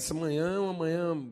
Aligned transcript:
essa 0.00 0.14
manhã 0.14 0.54
é 0.54 0.58
uma 0.58 0.72
manhã, 0.72 1.30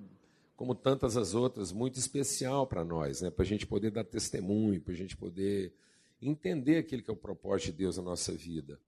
como 0.54 0.74
tantas 0.74 1.16
as 1.16 1.32
outras, 1.34 1.72
muito 1.72 1.98
especial 1.98 2.66
para 2.66 2.84
nós, 2.84 3.22
né? 3.22 3.30
para 3.30 3.42
a 3.42 3.46
gente 3.46 3.66
poder 3.66 3.90
dar 3.90 4.04
testemunho, 4.04 4.78
para 4.78 4.92
a 4.92 4.96
gente 4.96 5.16
poder 5.16 5.74
entender 6.20 6.76
aquilo 6.76 7.02
que 7.02 7.10
é 7.10 7.12
o 7.12 7.16
propósito 7.16 7.72
de 7.72 7.78
Deus 7.78 7.96
na 7.96 8.02
nossa 8.02 8.30
vida. 8.30 8.78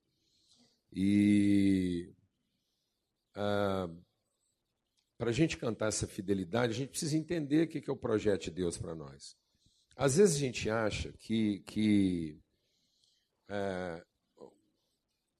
E 0.93 2.13
ah, 3.35 3.89
para 5.17 5.31
a 5.31 5.33
gente 5.33 5.57
cantar 5.57 5.89
essa 5.89 6.07
fidelidade, 6.07 6.73
a 6.75 6.77
gente 6.77 6.91
precisa 6.91 7.17
entender 7.17 7.67
o 7.67 7.69
que 7.69 7.89
é 7.89 7.93
o 7.93 7.97
projeto 7.97 8.45
de 8.45 8.51
Deus 8.51 8.77
para 8.77 8.95
nós. 8.95 9.35
Às 9.97 10.19
vezes 10.19 10.37
a 10.37 10.41
gente 10.41 10.69
acha 10.69 11.11
que, 11.13 11.61
que, 11.61 12.39
é, 13.49 14.05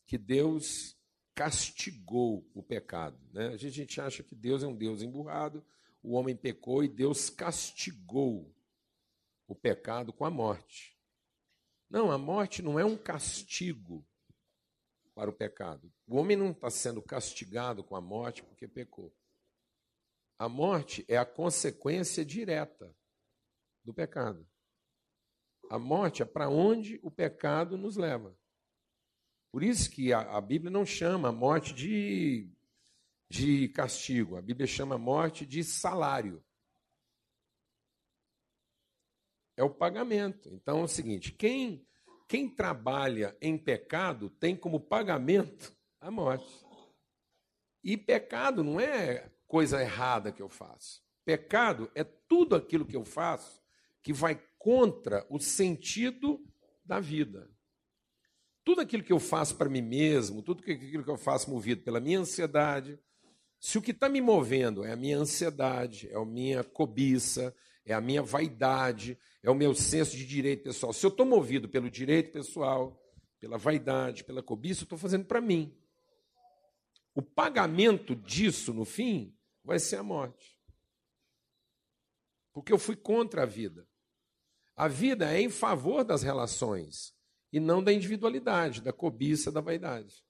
que 0.07 0.17
Deus 0.17 0.97
castigou 1.41 2.47
o 2.53 2.63
pecado. 2.63 3.19
Né? 3.33 3.47
A 3.47 3.57
gente 3.57 3.99
acha 3.99 4.23
que 4.23 4.35
Deus 4.35 4.63
é 4.63 4.67
um 4.67 4.77
Deus 4.77 5.01
emburrado, 5.01 5.65
o 6.03 6.13
homem 6.13 6.37
pecou 6.37 6.85
e 6.85 6.89
Deus 6.89 7.31
castigou 7.31 8.55
o 9.49 9.55
pecado 9.55 10.13
com 10.13 10.27
a 10.27 10.31
morte. 10.31 11.01
Não, 11.89 12.13
a 12.13 12.19
morte 12.19 12.61
não 12.61 12.79
é 12.79 12.85
um 12.85 12.95
castigo 12.95 14.07
para 15.15 15.31
o 15.31 15.33
pecado. 15.33 15.91
O 16.07 16.19
homem 16.19 16.37
não 16.37 16.51
está 16.51 16.69
sendo 16.69 17.01
castigado 17.01 17.83
com 17.83 17.97
a 17.97 18.03
morte 18.03 18.43
porque 18.43 18.69
pecou. 18.69 19.11
A 20.39 20.47
morte 20.47 21.07
é 21.09 21.17
a 21.17 21.25
consequência 21.25 22.23
direta 22.23 22.95
do 23.83 23.95
pecado. 23.95 24.47
A 25.71 25.79
morte 25.79 26.21
é 26.21 26.27
para 26.27 26.51
onde 26.51 27.01
o 27.03 27.11
pecado 27.11 27.79
nos 27.79 27.97
leva. 27.97 28.39
Por 29.51 29.63
isso 29.63 29.91
que 29.91 30.13
a, 30.13 30.21
a, 30.37 30.41
Bíblia 30.41 30.71
não 30.71 30.87
chama 30.87 31.29
a 31.29 31.33
morte 31.33 31.75
de, 31.75 32.49
de 33.29 33.69
castigo, 33.69 34.37
a 34.37 34.43
Bíblia 34.43 34.67
chama 34.67 34.95
a 34.95 34.99
morte 34.99 35.45
de 35.45 35.65
salário. 35.65 36.43
É 39.57 39.65
o 39.65 39.71
pagamento. 39.71 40.49
Então 40.55 40.81
é 40.81 40.85
o 40.85 40.89
seguinte: 40.89 41.33
quem, 41.33 41.87
quem 42.29 42.49
trabalha 42.49 43.37
em 43.41 43.59
pecado 43.59 44.31
tem 44.31 44.57
como 44.57 44.81
pagamento 44.81 45.77
a 46.01 46.11
morte. 46.11 46.65
E 47.83 47.97
pecado 47.97 48.63
não 48.63 48.79
é 48.79 49.31
coisa 49.47 49.83
errada 49.83 50.31
que 50.31 50.41
eu 50.41 50.49
faço. 50.49 51.03
Pecado 51.25 51.91
é 51.95 52.05
tudo 52.05 52.55
aquilo 52.55 52.87
que 52.87 52.97
eu 52.97 53.05
faço 53.05 53.61
que 54.03 54.13
vai 54.13 54.41
contra 54.59 55.27
o 55.29 55.39
sentido 55.39 56.45
da 56.85 57.01
vida. 57.01 57.51
Tudo 58.65 58.81
aquilo 58.81 59.03
que 59.03 59.13
eu 59.13 59.19
faço 59.19 59.57
para 59.57 59.69
mim 59.69 59.83
mesmo, 59.83 60.43
tudo 60.43 60.61
aquilo 60.61 61.05
que 61.05 61.11
eu 61.11 61.17
faço 61.17 61.51
movido 61.51 61.83
pela 61.83 62.01
minha 62.01 62.21
ansiedade, 62.21 62.99
se 63.59 63.79
o 63.79 63.83
que 63.83 63.91
está 63.91 64.09
me 64.09 64.21
movendo 64.21 64.85
é 64.85 64.93
a 64.93 64.97
minha 64.97 65.19
ansiedade, 65.19 66.09
é 66.11 66.17
a 66.17 66.25
minha 66.25 66.63
cobiça, 66.65 67.55
é 67.85 67.93
a 67.93 68.01
minha 68.01 68.23
vaidade, 68.23 69.19
é 69.43 69.51
o 69.51 69.55
meu 69.55 69.75
senso 69.75 70.17
de 70.17 70.27
direito 70.27 70.63
pessoal. 70.63 70.93
Se 70.93 71.05
eu 71.05 71.11
estou 71.11 71.27
movido 71.27 71.69
pelo 71.69 71.91
direito 71.91 72.33
pessoal, 72.33 72.99
pela 73.39 73.59
vaidade, 73.59 74.25
pela 74.25 74.43
cobiça, 74.43 74.83
eu 74.83 74.85
estou 74.85 74.99
fazendo 74.99 75.25
para 75.25 75.41
mim. 75.41 75.77
O 77.15 77.23
pagamento 77.23 78.15
disso, 78.15 78.73
no 78.73 78.85
fim, 78.85 79.37
vai 79.65 79.79
ser 79.79 79.97
a 79.97 80.03
morte. 80.03 80.59
Porque 82.53 82.73
eu 82.73 82.79
fui 82.79 82.97
contra 82.97 83.43
a 83.43 83.47
vida. 83.47 83.89
A 84.77 84.89
vida 84.89 85.33
é 85.33 85.41
em 85.41 85.51
favor 85.51 86.05
das 86.05 86.23
relações 86.23 87.15
e 87.53 87.59
não 87.59 87.83
da 87.83 87.93
individualidade, 87.93 88.81
da 88.81 88.93
cobiça, 88.93 89.51
da 89.51 89.61
vaidade. 89.61 90.25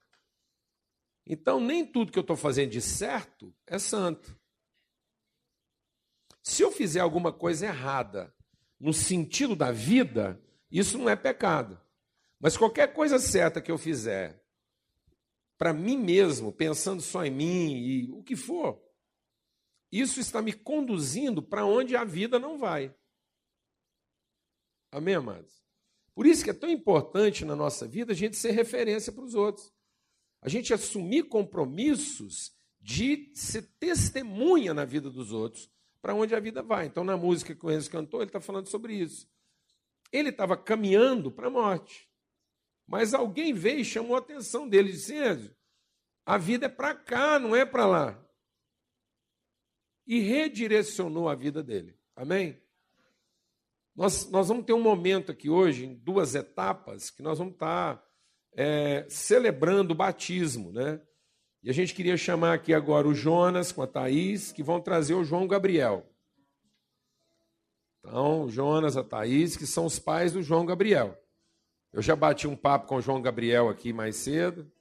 Então, 1.26 1.60
nem 1.60 1.86
tudo 1.86 2.10
que 2.10 2.18
eu 2.18 2.22
estou 2.22 2.36
fazendo 2.36 2.70
de 2.70 2.80
certo 2.80 3.54
é 3.66 3.78
santo. 3.78 4.38
Se 6.42 6.62
eu 6.62 6.72
fizer 6.72 7.00
alguma 7.00 7.32
coisa 7.32 7.66
errada 7.66 8.34
no 8.78 8.92
sentido 8.92 9.54
da 9.54 9.70
vida, 9.70 10.42
isso 10.70 10.98
não 10.98 11.08
é 11.08 11.14
pecado. 11.14 11.80
Mas 12.38 12.56
qualquer 12.56 12.92
coisa 12.94 13.18
certa 13.18 13.60
que 13.60 13.70
eu 13.70 13.76
fizer 13.76 14.40
para 15.60 15.74
mim 15.74 15.98
mesmo, 15.98 16.50
pensando 16.50 17.02
só 17.02 17.22
em 17.22 17.30
mim 17.30 17.76
e 17.76 18.10
o 18.12 18.22
que 18.22 18.34
for, 18.34 18.82
isso 19.92 20.18
está 20.18 20.40
me 20.40 20.54
conduzindo 20.54 21.42
para 21.42 21.66
onde 21.66 21.94
a 21.94 22.02
vida 22.02 22.38
não 22.38 22.56
vai. 22.56 22.94
Amém, 24.90 25.16
amados? 25.16 25.62
Por 26.14 26.26
isso 26.26 26.44
que 26.44 26.50
é 26.50 26.54
tão 26.54 26.68
importante 26.68 27.44
na 27.44 27.56
nossa 27.56 27.86
vida 27.86 28.12
a 28.12 28.16
gente 28.16 28.36
ser 28.36 28.50
referência 28.52 29.12
para 29.12 29.24
os 29.24 29.34
outros. 29.34 29.72
A 30.42 30.48
gente 30.48 30.72
assumir 30.72 31.24
compromissos 31.24 32.52
de 32.80 33.30
ser 33.34 33.62
testemunha 33.78 34.72
na 34.72 34.84
vida 34.84 35.10
dos 35.10 35.32
outros, 35.32 35.70
para 36.00 36.14
onde 36.14 36.34
a 36.34 36.40
vida 36.40 36.62
vai. 36.62 36.86
Então, 36.86 37.04
na 37.04 37.16
música 37.16 37.54
que 37.54 37.64
o 37.64 37.70
Enzo 37.70 37.90
cantou, 37.90 38.20
ele 38.20 38.30
está 38.30 38.40
falando 38.40 38.68
sobre 38.68 38.94
isso. 38.94 39.28
Ele 40.10 40.30
estava 40.30 40.56
caminhando 40.56 41.30
para 41.30 41.48
a 41.48 41.50
morte. 41.50 42.08
Mas 42.86 43.14
alguém 43.14 43.52
veio 43.52 43.80
e 43.80 43.84
chamou 43.84 44.16
a 44.16 44.18
atenção 44.18 44.68
dele 44.68 44.92
disse: 44.92 45.14
Enzo, 45.14 45.54
a 46.24 46.38
vida 46.38 46.66
é 46.66 46.68
para 46.68 46.94
cá, 46.94 47.38
não 47.38 47.54
é 47.54 47.64
para 47.64 47.86
lá 47.86 48.30
e 50.10 50.18
redirecionou 50.18 51.28
a 51.28 51.36
vida 51.36 51.62
dele. 51.62 51.96
Amém? 52.16 52.60
Nós, 54.00 54.30
nós 54.30 54.48
vamos 54.48 54.64
ter 54.64 54.72
um 54.72 54.80
momento 54.80 55.30
aqui 55.30 55.50
hoje, 55.50 55.84
em 55.84 55.94
duas 55.94 56.34
etapas, 56.34 57.10
que 57.10 57.22
nós 57.22 57.36
vamos 57.36 57.52
estar 57.52 58.02
é, 58.54 59.04
celebrando 59.10 59.92
o 59.92 59.94
batismo, 59.94 60.72
né? 60.72 60.98
E 61.62 61.68
a 61.68 61.74
gente 61.74 61.94
queria 61.94 62.16
chamar 62.16 62.54
aqui 62.54 62.72
agora 62.72 63.06
o 63.06 63.14
Jonas 63.14 63.72
com 63.72 63.82
a 63.82 63.86
Thaís, 63.86 64.52
que 64.52 64.62
vão 64.62 64.80
trazer 64.80 65.12
o 65.12 65.22
João 65.22 65.46
Gabriel. 65.46 66.10
Então, 67.98 68.44
o 68.44 68.50
Jonas, 68.50 68.96
a 68.96 69.04
Thaís, 69.04 69.54
que 69.54 69.66
são 69.66 69.84
os 69.84 69.98
pais 69.98 70.32
do 70.32 70.42
João 70.42 70.64
Gabriel. 70.64 71.22
Eu 71.92 72.00
já 72.00 72.16
bati 72.16 72.48
um 72.48 72.56
papo 72.56 72.86
com 72.86 72.96
o 72.96 73.02
João 73.02 73.20
Gabriel 73.20 73.68
aqui 73.68 73.92
mais 73.92 74.16
cedo. 74.16 74.72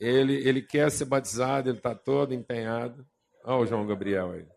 Ele, 0.00 0.34
ele 0.34 0.62
quer 0.62 0.90
ser 0.90 1.04
batizado, 1.04 1.70
ele 1.70 1.78
está 1.78 1.94
todo 1.94 2.34
empenhado. 2.34 3.06
Olha 3.44 3.62
o 3.62 3.66
João 3.66 3.86
Gabriel 3.86 4.32
aí. 4.32 4.53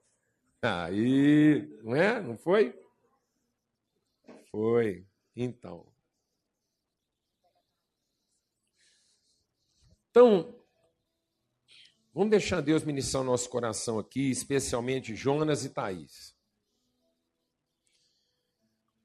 Aí, 0.61 1.67
não 1.83 1.95
é? 1.95 2.21
Não 2.21 2.37
foi? 2.37 2.73
Foi. 4.49 5.05
Então. 5.35 5.85
Então, 10.09 10.59
vamos 12.11 12.31
deixar 12.31 12.61
Deus 12.61 12.83
ministrar 12.83 13.21
o 13.21 13.25
nosso 13.25 13.49
coração 13.49 13.99
aqui, 13.99 14.31
especialmente 14.31 15.15
Jonas 15.15 15.63
e 15.63 15.69
Thaís. 15.69 16.35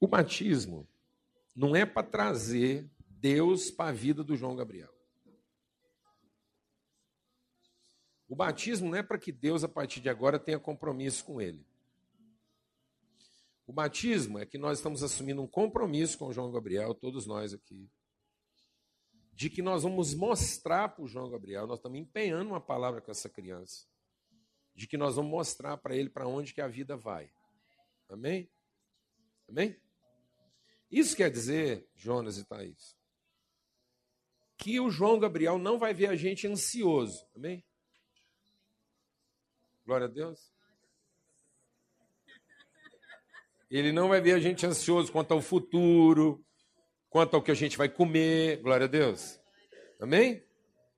O 0.00 0.08
batismo 0.08 0.88
não 1.54 1.76
é 1.76 1.84
para 1.84 2.06
trazer 2.06 2.90
Deus 2.98 3.70
para 3.70 3.90
a 3.90 3.92
vida 3.92 4.24
do 4.24 4.34
João 4.34 4.56
Gabriel. 4.56 4.91
O 8.32 8.34
batismo 8.34 8.88
não 8.88 8.96
é 8.96 9.02
para 9.02 9.18
que 9.18 9.30
Deus, 9.30 9.62
a 9.62 9.68
partir 9.68 10.00
de 10.00 10.08
agora, 10.08 10.38
tenha 10.38 10.58
compromisso 10.58 11.22
com 11.22 11.38
ele. 11.38 11.62
O 13.66 13.74
batismo 13.74 14.38
é 14.38 14.46
que 14.46 14.56
nós 14.56 14.78
estamos 14.78 15.02
assumindo 15.02 15.42
um 15.42 15.46
compromisso 15.46 16.16
com 16.16 16.28
o 16.28 16.32
João 16.32 16.50
Gabriel, 16.50 16.94
todos 16.94 17.26
nós 17.26 17.52
aqui, 17.52 17.90
de 19.34 19.50
que 19.50 19.60
nós 19.60 19.82
vamos 19.82 20.14
mostrar 20.14 20.88
para 20.88 21.04
o 21.04 21.06
João 21.06 21.28
Gabriel, 21.28 21.66
nós 21.66 21.78
estamos 21.78 21.98
empenhando 21.98 22.48
uma 22.48 22.60
palavra 22.60 23.02
com 23.02 23.10
essa 23.10 23.28
criança, 23.28 23.86
de 24.74 24.86
que 24.86 24.96
nós 24.96 25.16
vamos 25.16 25.30
mostrar 25.30 25.76
para 25.76 25.94
ele 25.94 26.08
para 26.08 26.26
onde 26.26 26.54
que 26.54 26.62
a 26.62 26.68
vida 26.68 26.96
vai. 26.96 27.30
Amém? 28.08 28.50
Amém? 29.46 29.78
Isso 30.90 31.14
quer 31.14 31.30
dizer, 31.30 31.86
Jonas 31.94 32.38
e 32.38 32.46
Thaís, 32.46 32.96
que 34.56 34.80
o 34.80 34.88
João 34.88 35.20
Gabriel 35.20 35.58
não 35.58 35.78
vai 35.78 35.92
ver 35.92 36.06
a 36.06 36.16
gente 36.16 36.46
ansioso. 36.46 37.28
Amém? 37.36 37.62
Glória 39.92 40.06
a 40.06 40.10
Deus. 40.10 40.50
Ele 43.70 43.92
não 43.92 44.08
vai 44.08 44.22
ver 44.22 44.32
a 44.32 44.38
gente 44.38 44.64
ansioso 44.64 45.12
quanto 45.12 45.32
ao 45.32 45.42
futuro, 45.42 46.42
quanto 47.10 47.36
ao 47.36 47.42
que 47.42 47.50
a 47.50 47.54
gente 47.54 47.76
vai 47.76 47.90
comer. 47.90 48.62
Glória 48.62 48.86
a 48.86 48.88
Deus. 48.88 49.38
Amém? 50.00 50.42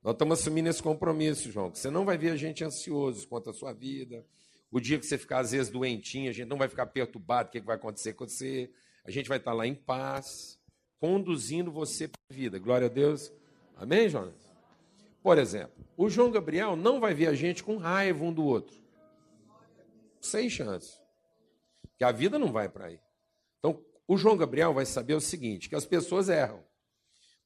Nós 0.00 0.14
estamos 0.14 0.38
assumindo 0.38 0.68
esse 0.68 0.80
compromisso, 0.80 1.50
João. 1.50 1.72
Que 1.72 1.78
você 1.80 1.90
não 1.90 2.04
vai 2.04 2.16
ver 2.16 2.30
a 2.30 2.36
gente 2.36 2.62
ansioso 2.62 3.26
quanto 3.26 3.50
à 3.50 3.52
sua 3.52 3.72
vida. 3.72 4.24
O 4.70 4.78
dia 4.78 4.96
que 4.96 5.04
você 5.04 5.18
ficar, 5.18 5.40
às 5.40 5.50
vezes, 5.50 5.72
doentinho, 5.72 6.30
a 6.30 6.32
gente 6.32 6.46
não 6.46 6.56
vai 6.56 6.68
ficar 6.68 6.86
perturbado, 6.86 7.48
o 7.48 7.50
que 7.50 7.60
vai 7.60 7.74
acontecer 7.74 8.12
com 8.12 8.28
você. 8.28 8.70
A 9.04 9.10
gente 9.10 9.28
vai 9.28 9.38
estar 9.38 9.54
lá 9.54 9.66
em 9.66 9.74
paz, 9.74 10.56
conduzindo 11.00 11.72
você 11.72 12.06
para 12.06 12.20
a 12.30 12.32
vida. 12.32 12.60
Glória 12.60 12.86
a 12.86 12.90
Deus. 12.90 13.32
Amém, 13.74 14.08
Jonas? 14.08 14.54
Por 15.20 15.36
exemplo, 15.36 15.84
o 15.96 16.08
João 16.08 16.30
Gabriel 16.30 16.76
não 16.76 17.00
vai 17.00 17.12
ver 17.12 17.26
a 17.26 17.34
gente 17.34 17.64
com 17.64 17.76
raiva 17.76 18.24
um 18.24 18.32
do 18.32 18.44
outro. 18.44 18.83
Sem 20.24 20.48
chance. 20.48 20.98
Que 21.98 22.04
a 22.04 22.10
vida 22.10 22.38
não 22.38 22.50
vai 22.50 22.68
para 22.68 22.86
aí. 22.86 23.00
Então, 23.58 23.84
o 24.08 24.16
João 24.16 24.38
Gabriel 24.38 24.72
vai 24.72 24.86
saber 24.86 25.14
o 25.14 25.20
seguinte: 25.20 25.68
que 25.68 25.74
as 25.74 25.84
pessoas 25.84 26.30
erram. 26.30 26.64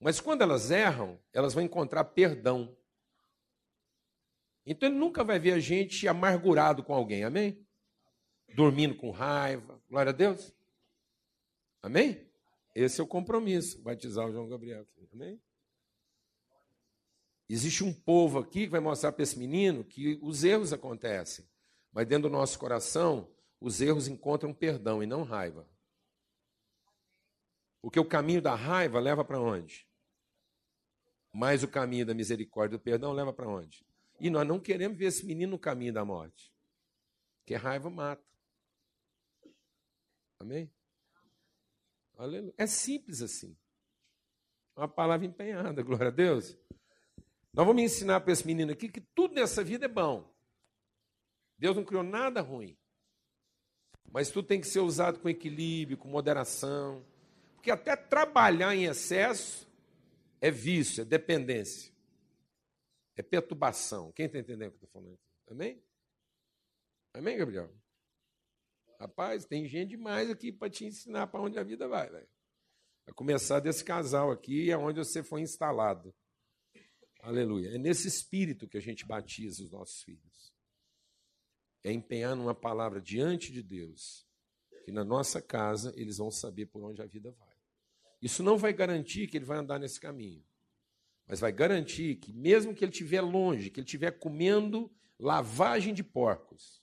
Mas 0.01 0.21
quando 0.21 0.43
elas 0.43 0.71
erram, 0.71 1.21
elas 1.33 1.55
vão 1.55 1.63
encontrar 1.63 2.05
perdão. 2.05 2.77
Então 4.65 4.89
ele 4.89 4.99
nunca 4.99 5.25
vai 5.25 5.39
ver 5.41 5.53
a 5.53 5.59
gente 5.59 6.07
amargurado 6.07 6.85
com 6.85 6.95
alguém, 6.95 7.25
amém? 7.25 7.67
Dormindo 8.55 8.95
com 8.95 9.11
raiva, 9.11 9.83
glória 9.89 10.11
a 10.11 10.15
Deus. 10.15 10.55
Amém? 11.83 12.31
Esse 12.75 13.01
é 13.01 13.05
o 13.05 13.09
compromisso, 13.09 13.83
batizar 13.83 14.29
o 14.29 14.33
João 14.33 14.49
Gabriel 14.49 14.83
aqui, 14.83 15.09
amém? 15.13 15.41
Existe 17.49 17.83
um 17.83 17.93
povo 17.93 18.39
aqui 18.39 18.65
que 18.65 18.69
vai 18.71 18.81
mostrar 18.81 19.11
para 19.11 19.23
esse 19.23 19.39
menino 19.39 19.83
que 19.83 20.19
os 20.23 20.45
erros 20.45 20.73
acontecem, 20.73 21.49
mas 21.99 22.07
dentro 22.07 22.31
do 22.31 22.33
nosso 22.33 22.57
coração, 22.61 23.29
os 23.61 23.81
erros 23.81 24.07
encontram 24.07 24.55
perdão 24.55 25.03
e 25.03 25.07
não 25.07 25.25
raiva. 25.25 25.69
Porque 27.83 27.99
o 27.99 28.09
caminho 28.09 28.41
da 28.41 28.55
raiva 28.55 29.01
leva 29.01 29.25
para 29.25 29.41
onde? 29.41 29.85
Mas 31.33 31.65
o 31.65 31.69
caminho 31.69 32.07
da 32.07 32.15
misericórdia 32.15 32.77
e 32.77 32.79
do 32.79 32.81
perdão 32.81 33.11
leva 33.11 33.33
para 33.33 33.49
onde? 33.49 33.85
E 34.21 34.31
nós 34.31 34.47
não 34.47 34.61
queremos 34.61 34.97
ver 34.97 35.07
esse 35.07 35.27
menino 35.27 35.51
no 35.51 35.59
caminho 35.59 35.93
da 35.93 36.05
morte. 36.05 36.55
Porque 37.41 37.57
raiva 37.57 37.91
mata. 37.91 38.25
Amém? 40.39 40.73
É 42.57 42.69
simples 42.69 43.23
assim. 43.23 43.59
Uma 44.77 44.87
palavra 44.87 45.27
empenhada, 45.27 45.83
glória 45.83 46.07
a 46.07 46.13
Deus. 46.13 46.57
Nós 47.53 47.67
vamos 47.67 47.83
ensinar 47.83 48.21
para 48.21 48.33
esse 48.33 48.47
menino 48.47 48.71
aqui 48.71 48.89
que 48.89 49.01
tudo 49.01 49.35
nessa 49.35 49.65
vida 49.65 49.87
é 49.87 49.89
bom. 49.89 50.38
Deus 51.59 51.77
não 51.77 51.85
criou 51.85 52.03
nada 52.03 52.41
ruim. 52.41 52.79
Mas 54.11 54.31
tudo 54.31 54.49
tem 54.49 54.61
que 54.61 54.67
ser 54.67 54.81
usado 54.81 55.19
com 55.21 55.29
equilíbrio, 55.29 55.99
com 55.99 56.09
moderação. 56.09 57.05
Porque 57.55 57.71
até 57.71 57.97
trabalhar 57.97 58.75
em 58.75 58.85
excesso 58.85 59.69
é 60.41 60.51
vício, 60.51 61.03
é 61.03 61.05
dependência. 61.05 61.93
É 63.17 63.23
perturbação. 63.23 64.13
Quem 64.13 64.27
está 64.27 64.39
entendendo 64.39 64.69
o 64.69 64.73
que 64.73 64.85
eu 64.85 64.87
estou 64.87 65.03
falando? 65.03 65.19
Amém? 65.49 65.83
Amém, 67.13 67.37
Gabriel? 67.37 67.75
Rapaz, 69.01 69.45
tem 69.45 69.67
gente 69.67 69.91
demais 69.91 70.31
aqui 70.31 70.53
para 70.53 70.71
te 70.71 70.85
ensinar 70.85 71.27
para 71.27 71.41
onde 71.41 71.59
a 71.59 71.63
vida 71.63 71.89
vai. 71.89 72.09
Véio. 72.09 72.29
Começar 73.15 73.61
desse 73.61 73.85
casal 73.85 74.31
aqui, 74.31 74.71
é 74.71 74.77
onde 74.77 74.99
você 74.99 75.23
foi 75.23 75.41
instalado. 75.41 76.15
Aleluia. 77.21 77.75
É 77.75 77.79
nesse 77.79 78.07
espírito 78.07 78.69
que 78.69 78.77
a 78.77 78.81
gente 78.81 79.05
batiza 79.05 79.63
os 79.65 79.71
nossos 79.71 80.03
filhos. 80.03 80.53
É 81.85 81.93
empenhar 81.93 82.35
numa 82.35 82.55
palavra 82.55 83.01
diante 83.01 83.53
de 83.53 83.63
Deus, 83.63 84.27
que 84.85 84.93
na 84.93 85.05
nossa 85.05 85.41
casa 85.41 85.93
eles 85.97 86.19
vão 86.19 86.31
saber 86.31 86.67
por 86.67 86.83
onde 86.83 87.01
a 87.01 87.07
vida 87.07 87.31
vai. 87.31 87.57
Isso 88.21 88.43
não 88.43 88.59
vai 88.59 88.73
garantir 88.73 89.29
que 89.29 89.37
ele 89.37 89.45
vai 89.45 89.59
andar 89.59 89.79
nesse 89.79 90.01
caminho. 90.01 90.45
Mas 91.27 91.41
vai 91.41 91.53
garantir 91.53 92.17
que, 92.17 92.33
mesmo 92.33 92.75
que 92.75 92.85
ele 92.85 92.91
estiver 92.91 93.21
longe, 93.21 93.71
que 93.71 93.81
ele 93.81 93.87
estiver 93.87 94.13
comendo 94.13 94.91
lavagem 95.19 95.93
de 95.93 96.03
porcos, 96.03 96.83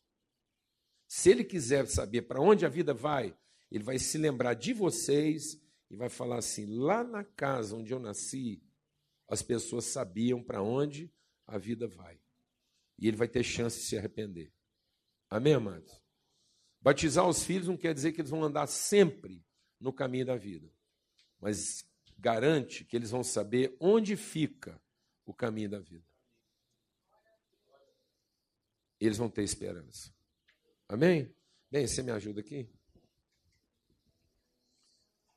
se 1.07 1.31
ele 1.31 1.43
quiser 1.43 1.87
saber 1.87 2.23
para 2.23 2.41
onde 2.41 2.65
a 2.65 2.69
vida 2.69 2.93
vai, 2.93 3.35
ele 3.71 3.83
vai 3.83 3.99
se 3.99 4.17
lembrar 4.17 4.53
de 4.53 4.73
vocês 4.73 5.61
e 5.89 5.95
vai 5.95 6.09
falar 6.09 6.37
assim: 6.37 6.65
lá 6.65 7.03
na 7.03 7.23
casa 7.23 7.75
onde 7.75 7.91
eu 7.91 7.99
nasci, 7.99 8.61
as 9.27 9.41
pessoas 9.41 9.85
sabiam 9.85 10.41
para 10.41 10.61
onde 10.61 11.11
a 11.47 11.57
vida 11.57 11.87
vai. 11.87 12.19
E 12.97 13.07
ele 13.07 13.17
vai 13.17 13.27
ter 13.27 13.43
chance 13.43 13.79
de 13.79 13.85
se 13.85 13.97
arrepender. 13.97 14.53
Amém, 15.29 15.53
amados? 15.53 16.01
Batizar 16.81 17.27
os 17.27 17.43
filhos 17.43 17.67
não 17.67 17.77
quer 17.77 17.93
dizer 17.93 18.11
que 18.11 18.21
eles 18.21 18.31
vão 18.31 18.43
andar 18.43 18.67
sempre 18.67 19.43
no 19.79 19.91
caminho 19.91 20.25
da 20.25 20.35
vida, 20.35 20.71
mas 21.39 21.83
garante 22.17 22.85
que 22.85 22.95
eles 22.95 23.11
vão 23.11 23.23
saber 23.23 23.75
onde 23.79 24.15
fica 24.15 24.81
o 25.25 25.33
caminho 25.33 25.69
da 25.69 25.79
vida. 25.79 26.05
Eles 28.99 29.17
vão 29.17 29.29
ter 29.29 29.43
esperança. 29.43 30.13
Amém? 30.87 31.35
Bem, 31.69 31.87
você 31.87 32.01
me 32.01 32.11
ajuda 32.11 32.41
aqui? 32.41 32.69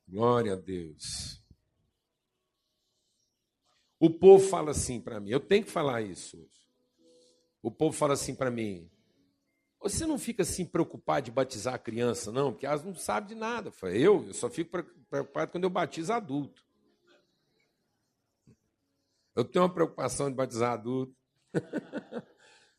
Glória 0.06 0.52
a 0.52 0.56
Deus. 0.56 1.43
O 3.99 4.08
povo 4.11 4.46
fala 4.46 4.70
assim 4.70 5.00
para 5.00 5.19
mim, 5.19 5.31
eu 5.31 5.41
tenho 5.41 5.64
que 5.64 5.70
falar 5.70 6.02
isso 6.02 6.41
hoje. 6.41 6.69
O 7.61 7.70
povo 7.70 7.96
fala 7.96 8.14
assim 8.14 8.34
para 8.34 8.50
mim: 8.50 8.88
você 9.81 10.07
não 10.07 10.19
fica 10.19 10.43
assim 10.43 10.65
preocupado 10.65 11.27
de 11.27 11.31
batizar 11.31 11.75
a 11.75 11.79
criança, 11.79 12.33
não? 12.33 12.53
Porque 12.53 12.67
elas 12.67 12.85
não 12.85 12.95
sabem 12.95 13.29
de 13.29 13.35
nada. 13.35 13.73
Eu, 13.83 14.27
eu 14.27 14.35
só 14.35 14.51
fico 14.51 14.83
preocupado 15.09 15.53
quando 15.53 15.65
eu 15.65 15.71
batizo 15.71 16.13
adulto. 16.13 16.65
Eu 19.35 19.45
tenho 19.45 19.65
uma 19.65 19.73
preocupação 19.73 20.29
de 20.29 20.37
batizar 20.37 20.73
adulto. 20.73 21.15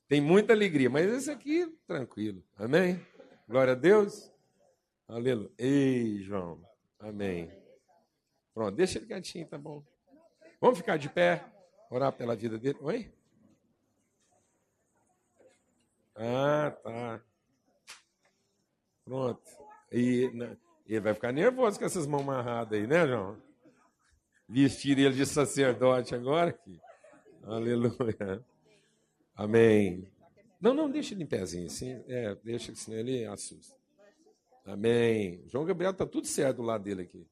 Tem 0.10 0.20
muita 0.20 0.54
alegria, 0.54 0.90
mas 0.90 1.10
esse 1.10 1.32
aqui, 1.32 1.68
tranquilo. 1.88 2.44
Amém? 2.58 3.00
Glória 3.48 3.74
a 3.74 3.76
Deus. 3.76 4.30
Aleluia. 5.08 5.52
Ei, 5.58 6.22
João. 6.22 6.62
Amém. 7.00 7.50
Pronto, 8.54 8.76
deixa 8.76 8.98
ele 8.98 9.06
quietinho, 9.06 9.48
tá 9.48 9.58
bom. 9.58 9.86
Vamos 10.60 10.80
ficar 10.80 10.98
de 10.98 11.08
pé, 11.08 11.46
orar 11.90 12.12
pela 12.12 12.36
vida 12.36 12.58
dele. 12.58 12.78
Oi? 12.82 13.14
Ah, 16.20 16.72
tá. 16.84 17.22
Pronto. 19.06 19.42
E, 19.92 20.30
né, 20.34 20.56
ele 20.86 21.00
vai 21.00 21.14
ficar 21.14 21.32
nervoso 21.32 21.80
com 21.80 21.86
essas 21.86 22.06
mãos 22.06 22.22
amarradas 22.22 22.80
aí, 22.80 22.86
né, 22.86 23.08
João? 23.08 23.50
vestir 24.50 24.98
ele 24.98 25.16
de 25.16 25.26
sacerdote 25.26 26.16
agora. 26.16 26.50
Aqui. 26.50 26.82
Aleluia. 27.44 28.44
Amém. 29.36 30.12
Não, 30.60 30.74
não, 30.74 30.90
deixa 30.90 31.14
ele 31.14 31.24
em 31.24 31.28
pezinho, 31.28 31.68
assim. 31.68 31.92
É, 32.08 32.36
deixa, 32.44 32.74
senão 32.76 32.98
ele 32.98 33.26
assusta. 33.26 33.78
Amém. 34.66 35.44
João 35.48 35.66
Gabriel 35.66 35.92
está 35.92 36.06
tudo 36.06 36.28
certo 36.28 36.58
do 36.58 36.64
lado 36.64 36.84
dele 36.84 37.04
aqui. 37.04 37.26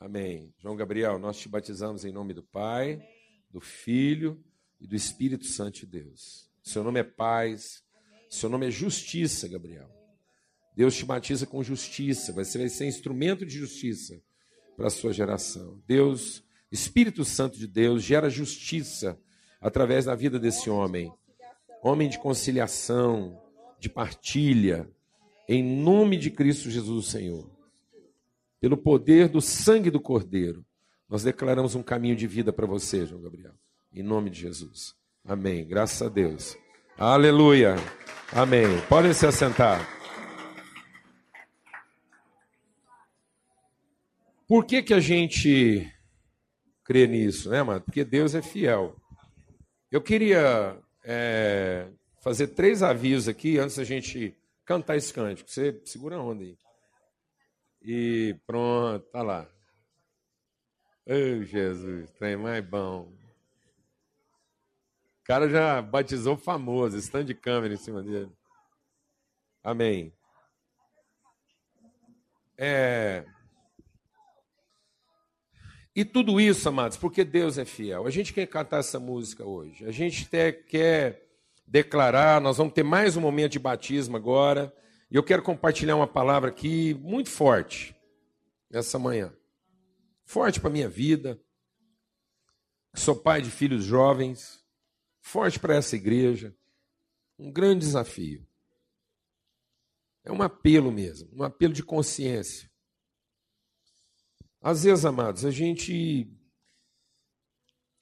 Amém. 0.00 0.52
João 0.58 0.74
Gabriel, 0.74 1.18
nós 1.18 1.38
te 1.38 1.48
batizamos 1.48 2.04
em 2.04 2.12
nome 2.12 2.34
do 2.34 2.42
Pai, 2.42 3.00
do 3.50 3.60
Filho 3.60 4.42
e 4.80 4.86
do 4.86 4.96
Espírito 4.96 5.44
Santo 5.44 5.80
de 5.80 5.86
Deus. 5.86 6.50
Seu 6.62 6.82
nome 6.82 7.00
é 7.00 7.04
paz, 7.04 7.84
seu 8.28 8.48
nome 8.48 8.66
é 8.66 8.70
justiça, 8.70 9.48
Gabriel. 9.48 9.88
Deus 10.74 10.94
te 10.94 11.04
batiza 11.04 11.46
com 11.46 11.62
justiça, 11.62 12.32
você 12.32 12.58
vai 12.58 12.68
ser 12.68 12.86
instrumento 12.86 13.46
de 13.46 13.58
justiça 13.58 14.20
para 14.76 14.88
a 14.88 14.90
sua 14.90 15.12
geração. 15.12 15.82
Deus, 15.86 16.44
Espírito 16.70 17.24
Santo 17.24 17.58
de 17.58 17.66
Deus, 17.66 18.02
gera 18.02 18.28
justiça 18.28 19.18
através 19.60 20.04
da 20.04 20.14
vida 20.14 20.38
desse 20.38 20.68
homem. 20.68 21.10
Homem 21.82 22.08
de 22.08 22.18
conciliação, 22.18 23.40
de 23.78 23.88
partilha, 23.88 24.90
em 25.48 25.62
nome 25.62 26.16
de 26.16 26.30
Cristo 26.30 26.70
Jesus, 26.70 27.06
Senhor. 27.06 27.50
Pelo 28.60 28.76
poder 28.76 29.28
do 29.28 29.40
sangue 29.40 29.90
do 29.90 30.00
Cordeiro, 30.00 30.64
nós 31.08 31.22
declaramos 31.22 31.74
um 31.74 31.82
caminho 31.82 32.16
de 32.16 32.26
vida 32.26 32.52
para 32.52 32.66
você, 32.66 33.06
João 33.06 33.22
Gabriel. 33.22 33.54
Em 33.92 34.02
nome 34.02 34.28
de 34.28 34.40
Jesus. 34.40 34.94
Amém. 35.24 35.66
Graças 35.66 36.02
a 36.02 36.08
Deus. 36.08 36.56
Aleluia. 36.98 37.76
Amém. 38.32 38.80
Podem 38.88 39.12
se 39.12 39.26
assentar. 39.26 39.86
Por 44.48 44.64
que, 44.64 44.82
que 44.82 44.94
a 44.94 45.00
gente 45.00 45.92
crê 46.82 47.06
nisso, 47.06 47.50
né, 47.50 47.62
mano? 47.62 47.82
Porque 47.82 48.02
Deus 48.02 48.34
é 48.34 48.40
fiel. 48.40 48.96
Eu 49.92 50.00
queria 50.00 50.78
é, 51.04 51.86
fazer 52.22 52.48
três 52.48 52.82
avisos 52.82 53.28
aqui 53.28 53.58
antes 53.58 53.76
da 53.76 53.84
gente 53.84 54.34
cantar 54.64 54.96
esse 54.96 55.12
cântico. 55.12 55.50
Você 55.50 55.78
segura 55.84 56.16
a 56.16 56.22
onda 56.22 56.44
aí. 56.44 56.56
E 57.82 58.34
pronto, 58.46 59.04
tá 59.12 59.20
lá. 59.20 59.46
Ô 61.06 61.42
Jesus, 61.42 62.10
trem 62.12 62.38
mais 62.38 62.64
bom. 62.64 63.12
Cara 65.26 65.48
já 65.48 65.82
batizou 65.82 66.36
famoso, 66.36 66.96
stand 66.98 67.24
de 67.24 67.34
câmera 67.34 67.74
em 67.74 67.78
cima 67.78 68.02
dele. 68.02 68.30
Amém. 69.62 70.12
É, 72.58 73.24
e 75.96 76.04
tudo 76.04 76.38
isso, 76.38 76.68
amados, 76.68 76.98
porque 76.98 77.24
Deus 77.24 77.56
é 77.56 77.64
fiel. 77.64 78.06
A 78.06 78.10
gente 78.10 78.34
quer 78.34 78.44
cantar 78.46 78.80
essa 78.80 79.00
música 79.00 79.42
hoje. 79.46 79.82
A 79.86 79.90
gente 79.90 80.28
quer 80.68 81.26
declarar, 81.66 82.38
nós 82.38 82.58
vamos 82.58 82.74
ter 82.74 82.82
mais 82.82 83.16
um 83.16 83.20
momento 83.22 83.52
de 83.52 83.58
batismo 83.58 84.14
agora. 84.14 84.70
E 85.10 85.16
eu 85.16 85.22
quero 85.22 85.42
compartilhar 85.42 85.96
uma 85.96 86.06
palavra 86.06 86.50
aqui 86.50 86.92
muito 87.00 87.30
forte 87.30 87.96
essa 88.70 88.98
manhã. 88.98 89.32
Forte 90.26 90.60
para 90.60 90.68
a 90.68 90.72
minha 90.72 90.88
vida. 90.88 91.40
Sou 92.92 93.16
pai 93.16 93.40
de 93.40 93.50
filhos 93.50 93.82
jovens. 93.82 94.62
Forte 95.26 95.58
para 95.58 95.74
essa 95.74 95.96
igreja. 95.96 96.56
Um 97.36 97.50
grande 97.50 97.80
desafio. 97.80 98.46
É 100.24 100.30
um 100.30 100.40
apelo 100.40 100.92
mesmo, 100.92 101.28
um 101.32 101.42
apelo 101.42 101.72
de 101.72 101.82
consciência. 101.82 102.70
Às 104.62 104.84
vezes, 104.84 105.04
amados, 105.04 105.44
a 105.44 105.50
gente 105.50 106.32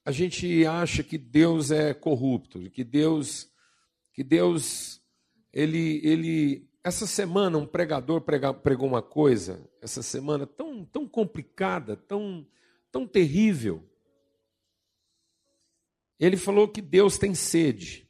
a 0.04 0.12
gente 0.12 0.66
acha 0.66 1.02
que 1.02 1.16
Deus 1.16 1.70
é 1.70 1.94
corrupto, 1.94 2.70
que 2.70 2.84
Deus, 2.84 3.50
que 4.12 4.22
Deus, 4.22 5.00
ele, 5.50 6.06
ele, 6.06 6.70
essa 6.84 7.06
semana 7.06 7.56
um 7.56 7.66
pregador 7.66 8.20
pregou 8.20 8.86
uma 8.86 9.02
coisa, 9.02 9.66
essa 9.80 10.02
semana 10.02 10.46
tão, 10.46 10.84
tão 10.84 11.08
complicada, 11.08 11.96
tão, 11.96 12.46
tão 12.92 13.06
terrível. 13.06 13.82
Ele 16.18 16.36
falou 16.36 16.68
que 16.68 16.80
Deus 16.80 17.18
tem 17.18 17.34
sede 17.34 18.08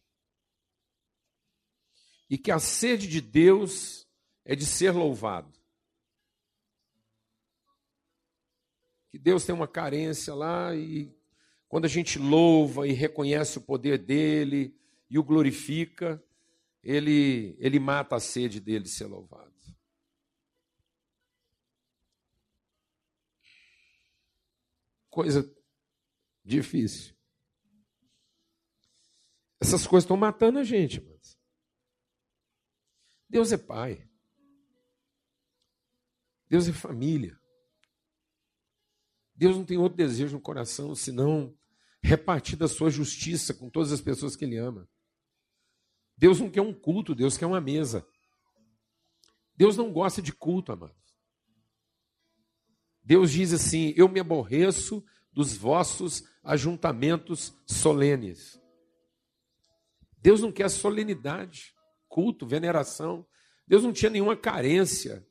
e 2.28 2.38
que 2.38 2.50
a 2.50 2.58
sede 2.58 3.06
de 3.06 3.20
Deus 3.20 4.06
é 4.44 4.54
de 4.54 4.66
ser 4.66 4.90
louvado. 4.90 5.52
Que 9.11 9.18
Deus 9.18 9.44
tem 9.44 9.54
uma 9.54 9.68
carência 9.68 10.34
lá 10.34 10.75
e 10.75 11.14
quando 11.68 11.87
a 11.87 11.88
gente 11.88 12.18
louva 12.18 12.87
e 12.87 12.92
reconhece 12.92 13.58
o 13.58 13.62
poder 13.62 13.99
dele 13.99 14.76
e 15.08 15.18
o 15.18 15.25
glorifica, 15.25 16.23
ele, 16.82 17.56
ele 17.58 17.78
mata 17.78 18.16
a 18.16 18.20
sede 18.20 18.61
dele 18.61 18.84
de 18.84 18.90
ser 18.90 19.06
louvado. 19.06 19.52
Coisa 25.08 25.49
difícil. 26.44 27.13
Essas 29.64 29.87
coisas 29.87 30.04
estão 30.04 30.16
matando 30.18 30.59
a 30.59 30.62
gente, 30.62 31.00
mas 31.00 31.38
Deus 33.30 33.50
é 33.50 33.56
pai. 33.56 34.06
Deus 36.47 36.68
é 36.68 36.73
família. 36.73 37.40
Deus 39.35 39.56
não 39.56 39.64
tem 39.64 39.78
outro 39.78 39.97
desejo 39.97 40.37
no 40.37 40.42
coração 40.42 40.94
senão 40.94 41.56
repartir 42.02 42.59
da 42.59 42.68
sua 42.68 42.90
justiça 42.90 43.54
com 43.54 43.71
todas 43.71 43.90
as 43.90 44.02
pessoas 44.02 44.37
que 44.37 44.44
Ele 44.44 44.59
ama. 44.59 44.87
Deus 46.14 46.38
não 46.38 46.50
quer 46.50 46.61
um 46.61 46.75
culto, 46.75 47.14
Deus 47.14 47.38
quer 47.38 47.47
uma 47.47 47.61
mesa. 47.61 48.06
Deus 49.56 49.78
não 49.78 49.90
gosta 49.90 50.21
de 50.21 50.30
culto, 50.30 50.73
amados. 50.73 51.16
Deus 53.02 53.33
diz 53.33 53.54
assim: 53.54 53.94
Eu 53.97 54.11
me 54.11 54.21
aborreço 54.21 55.02
dos 55.33 55.56
vossos 55.56 56.23
ajuntamentos 56.42 57.56
solenes. 57.66 58.62
Deus 60.24 60.40
não 60.40 60.50
quer 60.50 60.68
solenidade, 60.68 61.72
culto, 62.08 62.46
veneração. 62.46 63.24
Deus 63.68 63.84
não 63.84 63.92
tinha 63.92 64.10
nenhuma 64.10 64.36
carência 64.36 65.24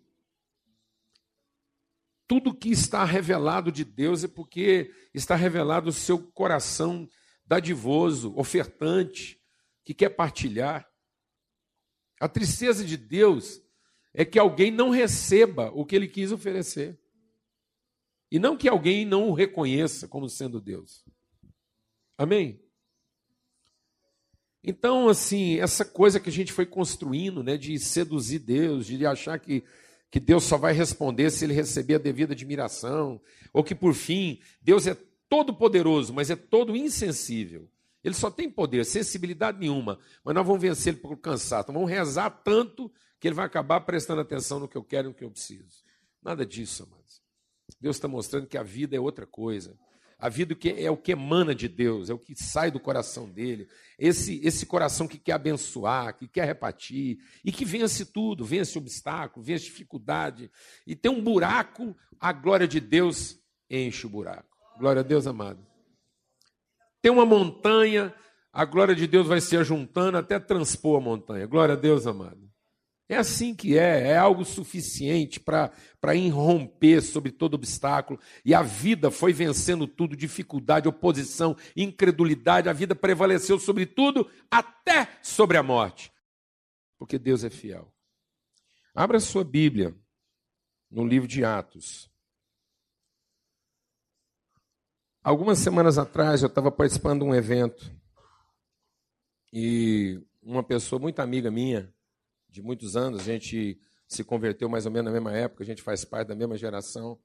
tudo 2.34 2.52
que 2.52 2.70
está 2.70 3.06
revelado 3.06 3.72
de 3.72 3.86
Deus 3.86 4.24
é 4.24 4.28
porque 4.28 4.92
está 5.14 5.36
revelado 5.36 5.90
o 5.90 5.94
seu 5.94 6.18
coração 6.32 7.08
dadivoso, 7.46 8.34
ofertante, 8.36 9.40
que 9.84 9.94
quer 9.94 10.10
partilhar. 10.10 10.90
A 12.20 12.28
tristeza 12.28 12.84
de 12.84 12.98
Deus 12.98 13.62
é 14.16 14.26
que 14.26 14.40
alguém 14.40 14.72
não 14.72 14.90
receba 14.90 15.70
o 15.76 15.86
que 15.86 15.96
ele 15.96 16.08
quis 16.08 16.32
oferecer. 16.32 17.00
E 18.32 18.40
não 18.40 18.58
que 18.58 18.68
alguém 18.68 19.06
não 19.06 19.30
o 19.30 19.34
reconheça 19.34 20.08
como 20.08 20.28
sendo 20.28 20.60
Deus. 20.60 21.06
Amém? 22.18 22.63
Então, 24.64 25.10
assim, 25.10 25.60
essa 25.60 25.84
coisa 25.84 26.20
que 26.20 26.30
a 26.30 26.34
gente 26.34 26.54
foi 26.54 26.66
construindo, 26.66 27.44
né, 27.44 27.58
de 27.58 27.78
seduzir 27.78 28.40
Deus, 28.40 28.86
de 28.86 29.06
achar 29.06 29.38
que 29.40 29.64
que 30.14 30.20
Deus 30.20 30.44
só 30.44 30.60
vai 30.60 30.74
responder 30.74 31.32
se 31.32 31.44
ele 31.44 31.56
receber 31.56 31.96
a 31.96 31.98
devida 31.98 32.34
admiração, 32.34 33.20
ou 33.52 33.64
que 33.64 33.74
por 33.74 33.96
fim, 33.96 34.40
Deus 34.62 34.86
é 34.86 34.96
todo 35.28 35.56
poderoso, 35.56 36.14
mas 36.14 36.30
é 36.30 36.36
todo 36.36 36.76
insensível. 36.76 37.68
Ele 38.04 38.14
só 38.14 38.30
tem 38.30 38.48
poder, 38.48 38.86
sensibilidade 38.86 39.58
nenhuma, 39.58 39.98
mas 40.24 40.36
nós 40.36 40.46
vamos 40.46 40.62
vencer 40.62 40.94
ele 40.94 41.02
por 41.02 41.18
cansado. 41.18 41.64
Então 41.64 41.74
vamos 41.74 41.90
rezar 41.90 42.30
tanto 42.30 42.92
que 43.20 43.28
ele 43.28 43.34
vai 43.34 43.48
acabar 43.48 43.82
prestando 43.82 44.22
atenção 44.22 44.60
no 44.60 44.68
que 44.68 44.78
eu 44.78 44.84
quero 44.84 45.08
e 45.08 45.10
no 45.10 45.16
que 45.16 45.24
eu 45.24 45.32
preciso. 45.32 45.84
Nada 46.22 46.46
disso, 46.46 46.84
amados. 46.84 47.20
Deus 47.82 47.96
está 47.96 48.08
mostrando 48.08 48.46
que 48.46 48.58
a 48.58 48.62
vida 48.62 48.96
é 48.96 49.00
outra 49.00 49.26
coisa. 49.26 49.76
A 50.24 50.30
vida 50.30 50.58
é 50.78 50.90
o 50.90 50.96
que 50.96 51.12
emana 51.12 51.54
de 51.54 51.68
Deus, 51.68 52.10
é 52.10 52.14
o 52.14 52.18
que 52.18 52.34
sai 52.34 52.72
do 52.72 52.80
coração 52.80 53.30
dele. 53.30 53.68
Esse, 54.00 54.40
esse 54.42 54.66
coração 54.66 55.06
que 55.06 55.18
quer 55.18 55.34
abençoar, 55.34 56.18
que 56.18 56.30
quer 56.30 56.46
repartir 56.46 57.18
e 57.44 57.52
que 57.52 57.66
vence 57.66 58.06
tudo, 58.06 58.46
vence 58.46 58.78
obstáculo, 58.78 59.46
vence 59.46 59.66
dificuldade. 59.66 60.50
E 60.88 60.96
tem 60.96 61.12
um 61.12 61.22
buraco, 61.22 61.94
a 62.18 62.32
glória 62.32 62.66
de 62.66 62.80
Deus 62.80 63.38
enche 63.70 64.08
o 64.08 64.10
buraco. 64.10 64.56
Glória 64.80 65.02
a 65.02 65.04
Deus, 65.04 65.28
amado. 65.28 65.60
Tem 67.02 67.12
uma 67.12 67.26
montanha, 67.26 68.16
a 68.54 68.64
glória 68.64 68.96
de 68.96 69.06
Deus 69.06 69.28
vai 69.28 69.42
se 69.42 69.58
ajuntando 69.58 70.18
até 70.18 70.40
transpor 70.40 71.02
a 71.02 71.04
montanha. 71.04 71.46
Glória 71.48 71.74
a 71.74 71.78
Deus, 71.78 72.08
amado. 72.08 72.50
É 73.10 73.18
assim 73.18 73.54
que 73.54 73.78
é, 73.78 74.10
é 74.10 74.18
algo 74.18 74.46
suficiente 74.46 75.40
para 75.40 76.16
irromper 76.16 77.02
sobre 77.02 77.32
todo 77.32 77.56
obstáculo. 77.56 78.20
E 78.46 78.54
a 78.54 78.62
vida 78.62 79.12
foi 79.12 79.34
vencendo 79.34 79.86
tudo, 79.86 80.16
dificuldade, 80.16 80.88
oposição, 80.88 81.56
incredulidade, 81.76 82.70
a 82.70 82.74
vida 82.74 82.96
prevaleceu 82.96 83.60
sobre 83.60 83.86
tudo, 83.86 84.30
até 84.50 85.10
sobre 85.22 85.58
a 85.58 85.64
morte. 85.64 86.12
Porque 86.98 87.20
Deus 87.20 87.44
é 87.44 87.50
fiel. 87.50 87.94
Abra 88.96 89.20
sua 89.20 89.44
Bíblia 89.44 89.94
no 90.90 91.06
livro 91.06 91.28
de 91.28 91.44
Atos. 91.44 92.10
Algumas 95.22 95.60
semanas 95.60 95.98
atrás 95.98 96.42
eu 96.42 96.48
estava 96.48 96.72
participando 96.72 97.22
de 97.22 97.26
um 97.26 97.36
evento 97.36 97.92
e 99.52 100.22
uma 100.42 100.64
pessoa 100.64 101.00
muito 101.00 101.20
amiga 101.20 101.50
minha, 101.50 101.94
de 102.54 102.62
muitos 102.62 102.96
anos, 102.96 103.22
a 103.22 103.24
gente 103.24 103.80
se 104.08 104.24
converteu 104.24 104.70
mais 104.70 104.86
ou 104.86 104.92
menos 104.92 105.12
na 105.12 105.12
mesma 105.12 105.36
época, 105.36 105.64
a 105.64 105.66
gente 105.66 105.82
faz 105.82 106.06
parte 106.06 106.28
da 106.28 106.36
mesma 106.36 106.56
geração. 106.56 107.20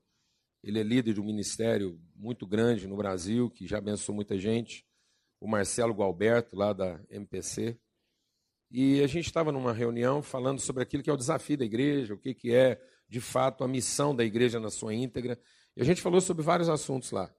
Ele 0.63 0.81
é 0.81 0.83
líder 0.83 1.13
de 1.13 1.21
um 1.21 1.25
ministério 1.25 2.01
muito 2.17 2.47
grande 2.47 2.89
no 2.89 2.97
Brasil, 2.97 3.51
que 3.51 3.67
já 3.67 3.77
abençoou 3.77 4.17
muita 4.17 4.39
gente, 4.39 4.87
o 5.39 5.47
Marcelo 5.47 5.93
Gualberto, 5.93 6.57
lá 6.57 6.73
da 6.73 6.99
MPC. 7.11 7.79
E 8.71 9.03
a 9.03 9.07
gente 9.07 9.27
estava 9.27 9.53
numa 9.53 9.73
reunião 9.73 10.23
falando 10.23 10.61
sobre 10.61 10.83
aquilo 10.83 11.03
que 11.03 11.11
é 11.11 11.13
o 11.13 11.17
desafio 11.17 11.59
da 11.59 11.65
igreja, 11.65 12.15
o 12.15 12.19
que, 12.19 12.33
que 12.33 12.55
é, 12.55 12.81
de 13.07 13.21
fato, 13.21 13.63
a 13.63 13.69
missão 13.69 14.17
da 14.17 14.25
igreja 14.25 14.59
na 14.59 14.71
sua 14.71 14.95
íntegra. 14.95 15.39
E 15.77 15.83
a 15.83 15.85
gente 15.85 16.01
falou 16.01 16.23
sobre 16.23 16.43
vários 16.43 16.71
assuntos 16.71 17.11
lá. 17.11 17.31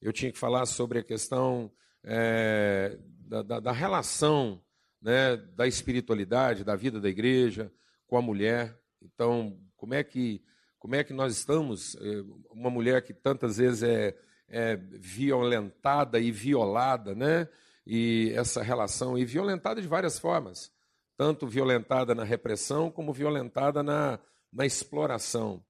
Eu 0.00 0.12
tinha 0.12 0.30
que 0.30 0.38
falar 0.38 0.66
sobre 0.66 1.00
a 1.00 1.04
questão 1.04 1.70
é, 2.04 2.96
da, 3.26 3.42
da, 3.42 3.60
da 3.60 3.72
relação 3.72 4.63
né, 5.04 5.36
da 5.36 5.66
espiritualidade, 5.66 6.64
da 6.64 6.74
vida 6.74 6.98
da 6.98 7.10
igreja 7.10 7.70
com 8.06 8.16
a 8.16 8.22
mulher. 8.22 8.74
Então, 9.02 9.60
como 9.76 9.92
é 9.92 10.02
que, 10.02 10.42
como 10.78 10.94
é 10.94 11.04
que 11.04 11.12
nós 11.12 11.36
estamos? 11.36 11.94
Eh, 11.96 12.24
uma 12.50 12.70
mulher 12.70 13.02
que 13.02 13.12
tantas 13.12 13.58
vezes 13.58 13.82
é, 13.82 14.16
é 14.48 14.76
violentada 14.76 16.18
e 16.18 16.32
violada, 16.32 17.14
né? 17.14 17.46
E 17.86 18.32
essa 18.34 18.62
relação, 18.62 19.18
e 19.18 19.26
violentada 19.26 19.82
de 19.82 19.86
várias 19.86 20.18
formas, 20.18 20.72
tanto 21.18 21.46
violentada 21.46 22.14
na 22.14 22.24
repressão 22.24 22.90
como 22.90 23.12
violentada 23.12 23.82
na, 23.82 24.18
na 24.50 24.64
exploração. 24.64 25.62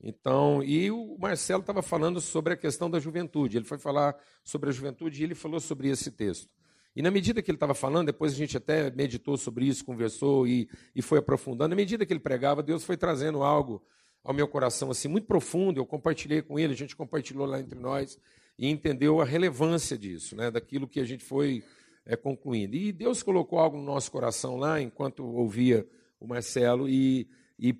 Então, 0.00 0.62
e 0.62 0.92
o 0.92 1.18
Marcelo 1.18 1.62
estava 1.62 1.82
falando 1.82 2.20
sobre 2.20 2.52
a 2.52 2.56
questão 2.56 2.88
da 2.88 3.00
juventude. 3.00 3.56
Ele 3.56 3.64
foi 3.64 3.78
falar 3.78 4.14
sobre 4.44 4.68
a 4.70 4.72
juventude 4.72 5.20
e 5.20 5.24
ele 5.24 5.34
falou 5.34 5.58
sobre 5.58 5.88
esse 5.88 6.12
texto. 6.12 6.54
E 6.96 7.02
na 7.02 7.10
medida 7.10 7.42
que 7.42 7.50
ele 7.50 7.56
estava 7.56 7.74
falando, 7.74 8.06
depois 8.06 8.32
a 8.32 8.36
gente 8.36 8.56
até 8.56 8.90
meditou 8.90 9.36
sobre 9.36 9.66
isso, 9.66 9.84
conversou 9.84 10.48
e, 10.48 10.66
e 10.94 11.02
foi 11.02 11.18
aprofundando. 11.18 11.68
Na 11.68 11.76
medida 11.76 12.06
que 12.06 12.12
ele 12.12 12.20
pregava, 12.20 12.62
Deus 12.62 12.84
foi 12.84 12.96
trazendo 12.96 13.42
algo 13.42 13.84
ao 14.24 14.32
meu 14.32 14.48
coração 14.48 14.90
assim 14.90 15.06
muito 15.06 15.26
profundo. 15.26 15.78
Eu 15.78 15.84
compartilhei 15.84 16.40
com 16.40 16.58
ele, 16.58 16.72
a 16.72 16.76
gente 16.76 16.96
compartilhou 16.96 17.44
lá 17.44 17.60
entre 17.60 17.78
nós 17.78 18.18
e 18.58 18.66
entendeu 18.66 19.20
a 19.20 19.26
relevância 19.26 19.98
disso, 19.98 20.34
né, 20.34 20.50
daquilo 20.50 20.88
que 20.88 20.98
a 20.98 21.04
gente 21.04 21.22
foi 21.22 21.62
é, 22.06 22.16
concluindo. 22.16 22.74
E 22.74 22.90
Deus 22.92 23.22
colocou 23.22 23.58
algo 23.58 23.76
no 23.76 23.84
nosso 23.84 24.10
coração 24.10 24.56
lá 24.56 24.80
enquanto 24.80 25.22
ouvia 25.22 25.86
o 26.18 26.26
Marcelo 26.26 26.88
e, 26.88 27.28
e, 27.58 27.76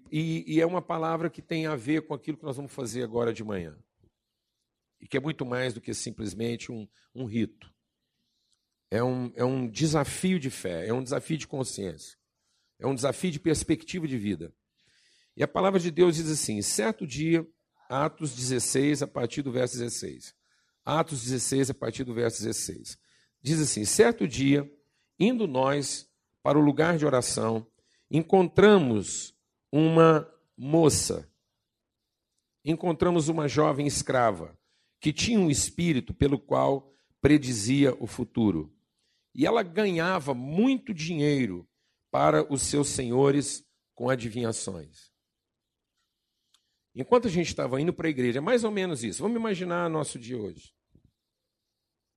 e, 0.46 0.60
é 0.60 0.66
uma 0.66 0.82
palavra 0.82 1.30
que 1.30 1.40
tem 1.40 1.66
a 1.66 1.74
ver 1.74 2.02
com 2.02 2.12
aquilo 2.12 2.36
que 2.36 2.44
nós 2.44 2.56
vamos 2.56 2.72
fazer 2.72 3.02
agora 3.02 3.32
de 3.32 3.42
manhã. 3.42 3.74
E 5.00 5.08
que 5.08 5.16
é 5.16 5.20
muito 5.20 5.46
mais 5.46 5.72
do 5.72 5.80
que 5.80 5.94
simplesmente 5.94 6.70
um, 6.70 6.86
um 7.14 7.24
rito 7.24 7.74
é 8.90 9.02
um, 9.02 9.32
é 9.34 9.44
um 9.44 9.68
desafio 9.68 10.38
de 10.38 10.50
fé, 10.50 10.86
é 10.86 10.92
um 10.92 11.02
desafio 11.02 11.36
de 11.36 11.46
consciência, 11.46 12.16
é 12.78 12.86
um 12.86 12.94
desafio 12.94 13.30
de 13.30 13.40
perspectiva 13.40 14.06
de 14.06 14.16
vida. 14.16 14.52
E 15.36 15.42
a 15.42 15.48
palavra 15.48 15.78
de 15.78 15.90
Deus 15.90 16.16
diz 16.16 16.30
assim: 16.30 16.62
certo 16.62 17.06
dia, 17.06 17.46
Atos 17.88 18.34
16, 18.34 19.02
a 19.02 19.06
partir 19.06 19.42
do 19.42 19.52
verso 19.52 19.76
16. 19.76 20.34
Atos 20.84 21.22
16, 21.24 21.70
a 21.70 21.74
partir 21.74 22.04
do 22.04 22.14
verso 22.14 22.42
16. 22.42 22.98
Diz 23.42 23.60
assim: 23.60 23.84
certo 23.84 24.26
dia, 24.26 24.70
indo 25.18 25.46
nós 25.46 26.08
para 26.42 26.58
o 26.58 26.62
lugar 26.62 26.96
de 26.96 27.04
oração, 27.04 27.66
encontramos 28.10 29.34
uma 29.70 30.28
moça, 30.56 31.28
encontramos 32.64 33.28
uma 33.28 33.48
jovem 33.48 33.86
escrava, 33.86 34.56
que 35.00 35.12
tinha 35.12 35.38
um 35.38 35.50
espírito 35.50 36.14
pelo 36.14 36.38
qual 36.38 36.92
predizia 37.20 37.94
o 38.00 38.06
futuro. 38.06 38.72
E 39.36 39.44
ela 39.44 39.62
ganhava 39.62 40.32
muito 40.32 40.94
dinheiro 40.94 41.68
para 42.10 42.50
os 42.50 42.62
seus 42.62 42.88
senhores 42.88 43.62
com 43.94 44.08
adivinhações. 44.08 45.12
Enquanto 46.94 47.28
a 47.28 47.30
gente 47.30 47.48
estava 47.48 47.78
indo 47.78 47.92
para 47.92 48.06
a 48.06 48.10
igreja, 48.10 48.38
é 48.38 48.40
mais 48.40 48.64
ou 48.64 48.70
menos 48.70 49.04
isso. 49.04 49.22
Vamos 49.22 49.36
imaginar 49.36 49.90
nosso 49.90 50.18
dia 50.18 50.38
hoje. 50.38 50.74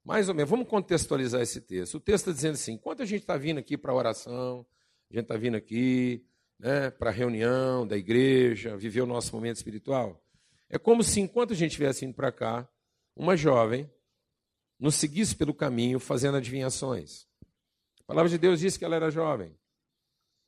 Mais 0.02 0.30
ou 0.30 0.34
menos, 0.34 0.50
vamos 0.50 0.70
contextualizar 0.70 1.42
esse 1.42 1.60
texto. 1.60 1.96
O 1.96 2.00
texto 2.00 2.30
está 2.30 2.32
dizendo 2.32 2.54
assim: 2.54 2.72
enquanto 2.76 3.04
a 3.04 3.06
gente 3.06 3.20
está 3.20 3.36
vindo 3.36 3.58
aqui 3.58 3.78
para 3.78 3.92
a 3.92 3.96
oração, 3.96 4.66
a 5.12 5.14
gente 5.14 5.24
está 5.24 5.36
vindo 5.36 5.58
aqui 5.58 6.26
né, 6.58 6.90
para 6.90 7.10
a 7.10 7.14
reunião 7.14 7.86
da 7.86 7.98
igreja, 7.98 8.78
viver 8.78 9.02
o 9.02 9.06
nosso 9.06 9.36
momento 9.36 9.58
espiritual, 9.58 10.24
é 10.70 10.80
como 10.80 11.04
se 11.04 11.20
enquanto 11.20 11.52
a 11.52 11.56
gente 11.56 11.72
estivesse 11.72 12.06
indo 12.06 12.14
para 12.14 12.32
cá, 12.32 12.70
uma 13.14 13.36
jovem 13.36 13.92
nos 14.80 14.96
seguisse 14.96 15.36
pelo 15.36 15.54
caminho 15.54 16.00
fazendo 16.00 16.38
adivinhações. 16.38 17.28
A 18.02 18.06
palavra 18.06 18.30
de 18.30 18.38
Deus 18.38 18.62
diz 18.62 18.78
que 18.78 18.86
ela 18.86 18.96
era 18.96 19.12
jovem 19.12 19.56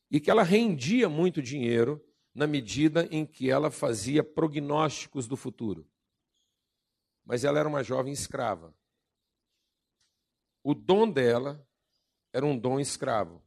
e 0.10 0.20
que 0.20 0.32
ela 0.32 0.44
rendia 0.44 1.10
muito 1.10 1.42
dinheiro 1.42 2.04
na 2.34 2.48
medida 2.48 3.08
em 3.12 3.26
que 3.26 3.52
ela 3.52 3.70
fazia 3.70 4.24
prognósticos 4.24 5.28
do 5.28 5.36
futuro. 5.36 5.88
Mas 7.26 7.44
ela 7.44 7.60
era 7.60 7.68
uma 7.68 7.84
jovem 7.84 8.14
escrava. 8.14 8.74
O 10.64 10.74
dom 10.74 11.12
dela 11.12 11.68
era 12.32 12.46
um 12.46 12.58
dom 12.58 12.80
escravo. 12.80 13.44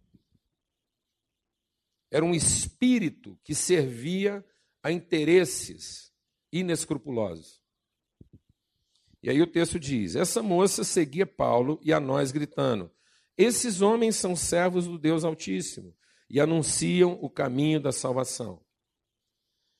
Era 2.11 2.25
um 2.25 2.35
espírito 2.35 3.39
que 3.43 3.55
servia 3.55 4.45
a 4.83 4.93
interesses 4.93 6.13
inescrupulosos. 6.53 7.64
E 9.25 9.31
aí 9.31 9.41
o 9.41 9.47
texto 9.47 9.81
diz: 9.81 10.15
Essa 10.15 10.43
moça 10.43 10.85
seguia 10.85 11.25
Paulo 11.25 11.81
e 11.83 11.95
a 11.95 11.99
nós, 11.99 12.31
gritando: 12.31 12.91
Esses 13.39 13.81
homens 13.81 14.17
são 14.17 14.37
servos 14.37 14.87
do 14.87 14.99
Deus 14.99 15.25
Altíssimo 15.25 15.97
e 16.29 16.39
anunciam 16.39 17.19
o 17.23 17.31
caminho 17.31 17.81
da 17.81 17.91
salvação. 17.91 18.61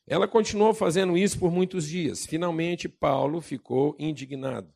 Ela 0.07 0.27
continuou 0.27 0.73
fazendo 0.73 1.15
isso 1.15 1.39
por 1.39 1.51
muitos 1.53 1.87
dias. 1.87 2.25
Finalmente, 2.25 2.89
Paulo 2.89 3.43
ficou 3.43 3.95
indignado. 3.99 4.73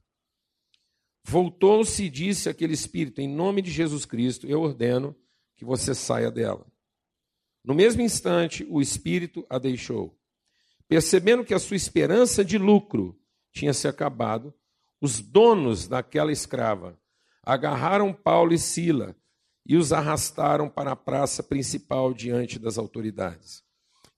Voltou-se 1.25 2.05
e 2.05 2.11
disse 2.11 2.51
àquele 2.51 2.75
espírito: 2.75 3.23
Em 3.23 3.29
nome 3.29 3.63
de 3.63 3.71
Jesus 3.71 4.05
Cristo, 4.05 4.47
eu 4.47 4.61
ordeno 4.61 5.17
que 5.57 5.65
você 5.65 5.95
saia 5.95 6.31
dela. 6.31 6.67
No 7.65 7.75
mesmo 7.75 8.03
instante, 8.03 8.67
o 8.69 8.83
espírito 8.83 9.47
a 9.49 9.59
deixou. 9.59 10.15
Percebendo 10.87 11.43
que 11.43 11.55
a 11.55 11.59
sua 11.59 11.77
esperança 11.77 12.45
de 12.45 12.59
lucro 12.59 13.18
tinha 13.53 13.73
se 13.73 13.89
acabado, 13.89 14.53
os 15.01 15.21
donos 15.21 15.87
daquela 15.87 16.33
escrava 16.33 16.99
agarraram 17.43 18.13
Paulo 18.13 18.53
e 18.53 18.59
Sila 18.59 19.17
e 19.67 19.77
os 19.77 19.93
arrastaram 19.93 20.69
para 20.69 20.93
a 20.93 20.97
praça 20.97 21.43
principal 21.43 22.13
diante 22.13 22.59
das 22.59 22.77
autoridades. 22.77 23.63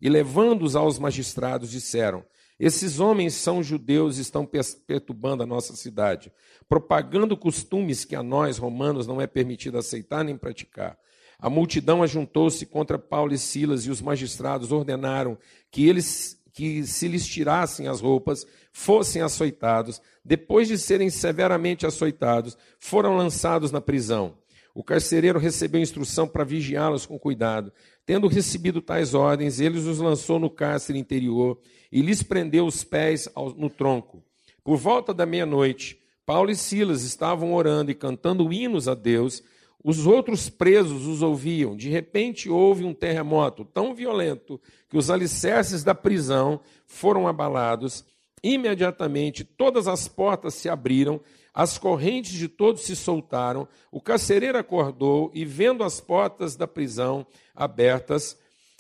E 0.01 0.09
levando-os 0.09 0.75
aos 0.75 0.99
magistrados, 0.99 1.71
disseram: 1.71 2.25
Esses 2.59 2.99
homens 2.99 3.35
são 3.35 3.63
judeus 3.63 4.19
e 4.19 4.23
estão 4.23 4.45
perturbando 4.45 5.43
a 5.43 5.47
nossa 5.47 5.77
cidade, 5.77 6.33
propagando 6.69 7.37
costumes 7.37 8.05
que 8.05 8.17
a 8.17 8.23
nós, 8.23 8.59
romanos, 8.59 9.07
não 9.07 9.21
é 9.21 9.27
permitido 9.27 9.79
aceitar 9.79 10.25
nem 10.25 10.37
praticar. 10.37 10.99
A 11.39 11.49
multidão 11.49 12.03
ajuntou-se 12.03 12.65
contra 12.67 12.99
Paulo 12.99 13.33
e 13.33 13.39
Silas, 13.39 13.87
e 13.87 13.91
os 13.91 14.01
magistrados 14.01 14.73
ordenaram 14.73 15.39
que 15.71 15.89
eles 15.89 16.41
que 16.53 16.85
se 16.85 17.07
lhes 17.07 17.27
tirassem 17.27 17.87
as 17.87 18.01
roupas, 18.01 18.45
fossem 18.73 19.23
açoitados, 19.23 20.01
depois 20.25 20.69
de 20.69 20.79
serem 20.79 21.11
severamente 21.11 21.87
açoitados, 21.87 22.57
foram 22.79 23.17
lançados 23.17 23.71
na 23.71 23.81
prisão. 23.81 24.35
O 24.75 24.85
carcereiro 24.85 25.39
recebeu 25.39 25.81
instrução 25.81 26.29
para 26.29 26.45
vigiá-los 26.45 27.05
com 27.05 27.19
cuidado. 27.19 27.73
Tendo 28.07 28.29
recebido 28.29 28.81
tais 28.81 29.15
ordens, 29.15 29.61
ele 29.61 29.79
os 29.79 29.99
lançou 29.99 30.39
no 30.39 30.49
cárcere 30.49 30.99
interior 30.99 31.59
e 31.91 32.01
lhes 32.01 32.23
prendeu 32.23 32.67
os 32.67 32.85
pés 32.85 33.29
no 33.57 33.69
tronco. 33.69 34.23
Por 34.63 34.77
volta 34.77 35.13
da 35.13 35.27
meia-noite, 35.27 36.01
Paulo 36.25 36.51
e 36.51 36.57
Silas 36.57 37.03
estavam 37.03 37.53
orando 37.53 37.91
e 37.91 37.95
cantando 37.95 38.53
hinos 38.53 38.87
a 38.87 38.95
Deus. 38.95 39.43
Os 39.83 40.07
outros 40.07 40.49
presos 40.49 41.07
os 41.07 41.23
ouviam. 41.23 41.77
De 41.77 41.89
repente 41.89 42.49
houve 42.49 42.85
um 42.85 42.95
terremoto 42.95 43.65
tão 43.65 43.95
violento 43.95 44.61
que 44.89 44.97
os 44.97 45.11
alicerces 45.11 45.83
da 45.83 45.95
prisão 45.95 46.61
foram 46.87 47.27
abalados. 47.27 48.05
Imediatamente 48.43 49.45
todas 49.45 49.87
as 49.87 50.09
portas 50.09 50.55
se 50.55 50.69
abriram, 50.69 51.21
as 51.53 51.79
correntes 51.79 52.33
de 52.33 52.49
todos 52.49 52.83
se 52.83 52.97
soltaram. 52.97 53.69
O 53.91 54.01
carcereiro 54.01 54.59
acordou 54.59 55.31
e, 55.35 55.45
vendo 55.45 55.85
as 55.85 56.01
portas 56.01 56.57
da 56.57 56.67
prisão 56.67 57.27
abertas, 57.55 58.39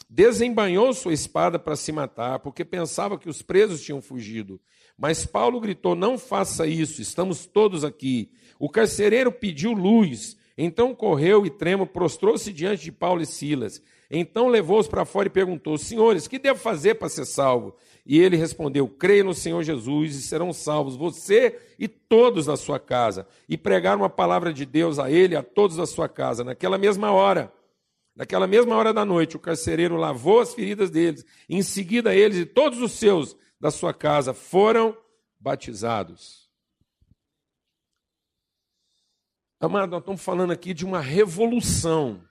desembanhou 0.09 0.92
sua 0.94 1.12
espada 1.12 1.59
para 1.59 1.77
se 1.77 1.92
matar, 1.92 2.38
porque 2.38 2.64
pensava 2.64 3.18
que 3.18 3.29
os 3.29 3.42
presos 3.42 3.83
tinham 3.83 4.01
fugido. 4.01 4.61
Mas 4.96 5.27
Paulo 5.27 5.61
gritou: 5.61 5.94
Não 5.94 6.18
faça 6.18 6.66
isso, 6.66 7.03
estamos 7.03 7.46
todos 7.46 7.85
aqui. 7.85 8.31
O 8.59 8.68
carcereiro 8.68 9.31
pediu 9.31 9.73
luz 9.73 10.38
então 10.62 10.94
correu 10.94 11.46
e 11.46 11.51
tremo, 11.51 11.87
prostrou-se 11.87 12.53
diante 12.53 12.85
de 12.85 12.92
Paulo 12.92 13.23
e 13.23 13.27
Silas. 13.27 13.83
Então 14.11 14.49
levou-os 14.49 14.88
para 14.88 15.05
fora 15.05 15.29
e 15.29 15.31
perguntou: 15.31 15.79
Senhores, 15.79 16.27
que 16.27 16.38
devo 16.38 16.59
fazer 16.59 16.96
para 16.96 17.09
ser 17.09 17.25
salvo? 17.25 17.77
E 18.05 18.18
ele 18.18 18.37
respondeu: 18.37 18.88
Creia 18.88 19.23
no 19.23 19.33
Senhor 19.33 19.62
Jesus 19.62 20.16
e 20.16 20.23
serão 20.23 20.53
salvos, 20.53 20.96
você 20.96 21.61
e 21.79 21.87
todos 21.87 22.46
da 22.46 22.57
sua 22.57 22.81
casa. 22.81 23.27
E 23.49 23.57
pregaram 23.57 24.03
a 24.03 24.11
palavra 24.11 24.53
de 24.53 24.66
Deus 24.66 24.99
a 24.99 25.09
ele 25.09 25.35
e 25.35 25.37
a 25.37 25.42
todos 25.44 25.77
da 25.77 25.87
sua 25.87 26.09
casa. 26.09 26.42
Naquela 26.42 26.77
mesma 26.77 27.12
hora, 27.12 27.53
naquela 28.16 28.49
mesma 28.49 28.75
hora 28.75 28.92
da 28.92 29.05
noite, 29.05 29.37
o 29.37 29.40
carcereiro 29.40 29.96
lavou 29.96 30.40
as 30.40 30.53
feridas 30.55 30.90
deles. 30.90 31.25
Em 31.49 31.62
seguida, 31.62 32.12
eles 32.12 32.38
e 32.38 32.46
todos 32.46 32.81
os 32.81 32.92
seus 32.92 33.37
da 33.61 33.70
sua 33.70 33.94
casa 33.94 34.35
foram 34.35 34.96
batizados. 35.38 36.51
Amado, 39.61 39.90
nós 39.90 40.01
estamos 40.01 40.23
falando 40.23 40.53
aqui 40.53 40.75
de 40.75 40.87
uma 40.87 41.01
revolução 41.01 42.23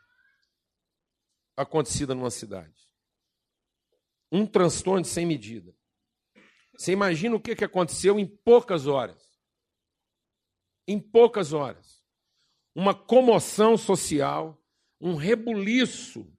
acontecida 1.60 2.16
numa 2.16 2.32
cidade. 2.32 2.90
Um 4.32 4.46
transtorno 4.46 5.04
sem 5.04 5.26
medida. 5.26 5.76
Você 6.78 6.94
imagina 6.94 7.36
o 7.36 7.40
que 7.40 7.64
aconteceu 7.64 8.18
em 8.18 8.26
poucas 8.26 8.88
horas. 8.88 9.22
Em 10.88 10.98
poucas 10.98 11.52
horas. 11.52 12.02
Uma 12.74 12.94
comoção 12.94 13.78
social, 13.78 14.58
um 15.02 15.16
rebuliço 15.16 16.32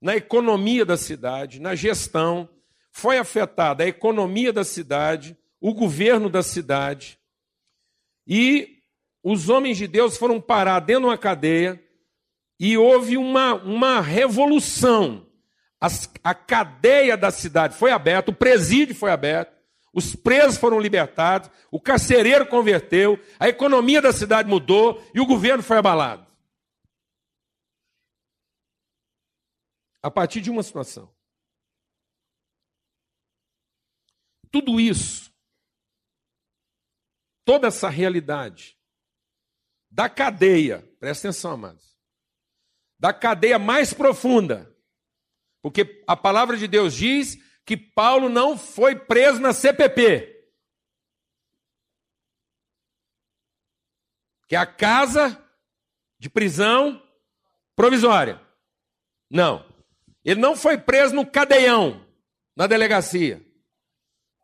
na 0.00 0.16
economia 0.16 0.84
da 0.84 0.96
cidade, 0.96 1.60
na 1.60 1.76
gestão. 1.76 2.48
Foi 2.90 3.18
afetada 3.18 3.84
a 3.84 3.88
economia 3.88 4.52
da 4.52 4.64
cidade, 4.64 5.38
o 5.60 5.72
governo 5.72 6.28
da 6.28 6.42
cidade. 6.42 7.20
E 8.26 8.82
os 9.22 9.48
homens 9.48 9.76
de 9.76 9.86
Deus 9.86 10.16
foram 10.16 10.40
parar 10.40 10.80
dentro 10.80 11.02
de 11.02 11.08
uma 11.08 11.18
cadeia 11.18 11.87
e 12.58 12.76
houve 12.76 13.16
uma, 13.16 13.54
uma 13.54 14.00
revolução. 14.00 15.26
As, 15.80 16.10
a 16.24 16.34
cadeia 16.34 17.16
da 17.16 17.30
cidade 17.30 17.76
foi 17.76 17.92
aberta, 17.92 18.30
o 18.30 18.34
presídio 18.34 18.94
foi 18.94 19.12
aberto, 19.12 19.56
os 19.92 20.14
presos 20.14 20.58
foram 20.58 20.80
libertados, 20.80 21.50
o 21.70 21.80
carcereiro 21.80 22.46
converteu, 22.46 23.18
a 23.38 23.48
economia 23.48 24.02
da 24.02 24.12
cidade 24.12 24.48
mudou 24.48 25.02
e 25.14 25.20
o 25.20 25.26
governo 25.26 25.62
foi 25.62 25.78
abalado. 25.78 26.26
A 30.02 30.10
partir 30.10 30.40
de 30.40 30.50
uma 30.50 30.62
situação. 30.62 31.12
Tudo 34.50 34.80
isso, 34.80 35.32
toda 37.44 37.68
essa 37.68 37.88
realidade, 37.88 38.78
da 39.90 40.08
cadeia, 40.08 40.82
presta 40.98 41.28
atenção, 41.28 41.52
amados, 41.52 41.97
da 42.98 43.12
cadeia 43.12 43.58
mais 43.58 43.92
profunda, 43.92 44.74
porque 45.62 46.02
a 46.06 46.16
palavra 46.16 46.56
de 46.56 46.66
Deus 46.66 46.94
diz 46.94 47.38
que 47.64 47.76
Paulo 47.76 48.28
não 48.28 48.56
foi 48.58 48.96
preso 48.96 49.40
na 49.40 49.52
CPP, 49.52 50.38
que 54.48 54.56
é 54.56 54.58
a 54.58 54.66
casa 54.66 55.44
de 56.18 56.30
prisão 56.30 57.02
provisória. 57.76 58.40
Não. 59.30 59.64
Ele 60.24 60.40
não 60.40 60.56
foi 60.56 60.78
preso 60.78 61.14
no 61.14 61.24
cadeião, 61.24 62.04
na 62.56 62.66
delegacia. 62.66 63.44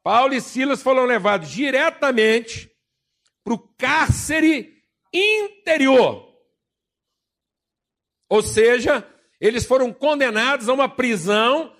Paulo 0.03 0.35
e 0.35 0.41
Silas 0.41 0.83
foram 0.83 1.05
levados 1.07 1.49
diretamente 1.49 2.71
para 3.43 3.55
o 3.55 3.59
cárcere 3.59 4.83
interior. 5.13 6.34
Ou 8.35 8.43
seja, 8.43 9.09
eles 9.41 9.65
foram 9.65 9.93
condenados 9.93 10.69
a 10.69 10.73
uma 10.73 10.89
prisão 10.89 11.73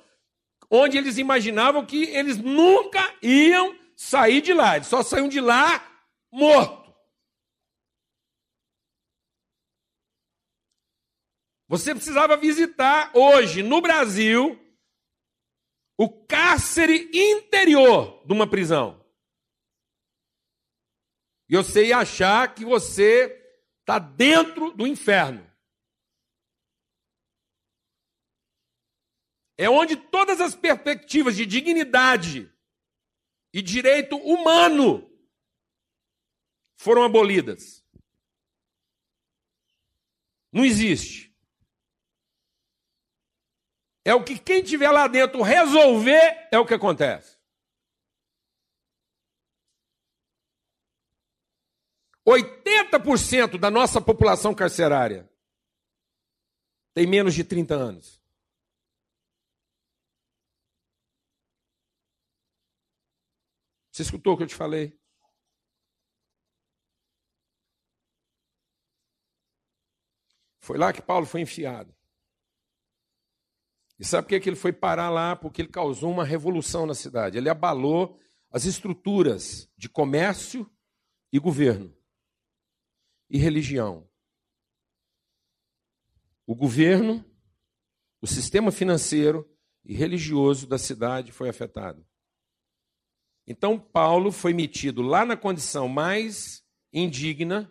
onde 0.71 0.97
eles 0.97 1.19
imaginavam 1.19 1.85
que 1.85 2.05
eles 2.05 2.39
nunca 2.39 3.13
iam 3.21 3.77
sair 3.97 4.41
de 4.41 4.53
lá. 4.53 4.77
Eles 4.77 4.87
só 4.87 5.03
saíam 5.03 5.29
de 5.29 5.41
lá 5.41 5.85
morto. 6.31 6.95
Você 11.67 11.93
precisava 11.93 12.37
visitar 12.37 13.11
hoje 13.13 13.61
no 13.61 13.81
Brasil 13.81 14.57
o 15.99 16.09
cárcere 16.09 17.11
interior 17.13 18.25
de 18.25 18.33
uma 18.33 18.49
prisão. 18.49 19.05
E 21.49 21.57
você 21.57 21.87
ia 21.87 21.99
achar 21.99 22.55
que 22.55 22.65
você 22.65 23.45
está 23.81 23.99
dentro 23.99 24.71
do 24.71 24.87
inferno. 24.87 25.53
É 29.57 29.69
onde 29.69 29.97
todas 29.97 30.41
as 30.41 30.55
perspectivas 30.55 31.37
de 31.37 31.47
dignidade 31.47 32.53
e 33.53 33.63
direito 33.63 34.17
humano 34.17 35.11
foram 36.77 37.05
abolidas. 37.05 37.85
Não 40.53 40.65
existe. 40.65 41.35
É 44.05 44.15
o 44.15 44.23
que 44.23 44.39
quem 44.39 44.63
tiver 44.63 44.91
lá 44.91 45.07
dentro 45.07 45.41
resolver 45.41 46.49
é 46.51 46.59
o 46.59 46.67
que 46.67 46.75
acontece. 46.75 47.39
80% 52.27 53.59
da 53.59 53.71
nossa 53.71 54.01
população 54.01 54.55
carcerária 54.55 55.31
tem 56.95 57.07
menos 57.07 57.35
de 57.35 57.45
30 57.45 57.75
anos. 57.75 58.24
Você 63.95 64.03
escutou 64.03 64.35
o 64.35 64.37
que 64.37 64.43
eu 64.43 64.49
te 64.49 64.57
falei? 64.57 64.99
Foi 70.59 70.77
lá 70.77 70.93
que 70.93 71.01
Paulo 71.01 71.25
foi 71.25 71.43
enfiado. 71.43 71.95
E 73.97 74.05
sabe 74.05 74.27
por 74.27 74.41
que 74.41 74.49
ele 74.49 74.57
foi 74.57 74.73
parar 74.73 75.11
lá? 75.11 75.37
Porque 75.37 75.63
ele 75.63 75.69
causou 75.69 76.11
uma 76.11 76.25
revolução 76.25 76.87
na 76.87 76.95
cidade. 76.95 77.39
Ele 77.39 77.49
abalou 77.49 78.19
as 78.51 78.65
estruturas 78.65 79.71
de 79.77 79.89
comércio 79.89 80.69
e 81.33 81.39
governo 81.39 81.97
e 83.31 83.39
religião. 83.39 84.11
O 86.45 86.57
governo, 86.57 87.25
o 88.21 88.27
sistema 88.27 88.73
financeiro 88.73 89.49
e 89.85 89.95
religioso 89.95 90.67
da 90.67 90.79
cidade 90.79 91.31
foi 91.31 91.49
afetado. 91.49 92.05
Então, 93.47 93.79
Paulo 93.79 94.33
foi 94.33 94.53
metido 94.55 95.03
lá 95.03 95.25
na 95.25 95.37
condição 95.37 95.89
mais 95.89 96.65
indigna 96.93 97.71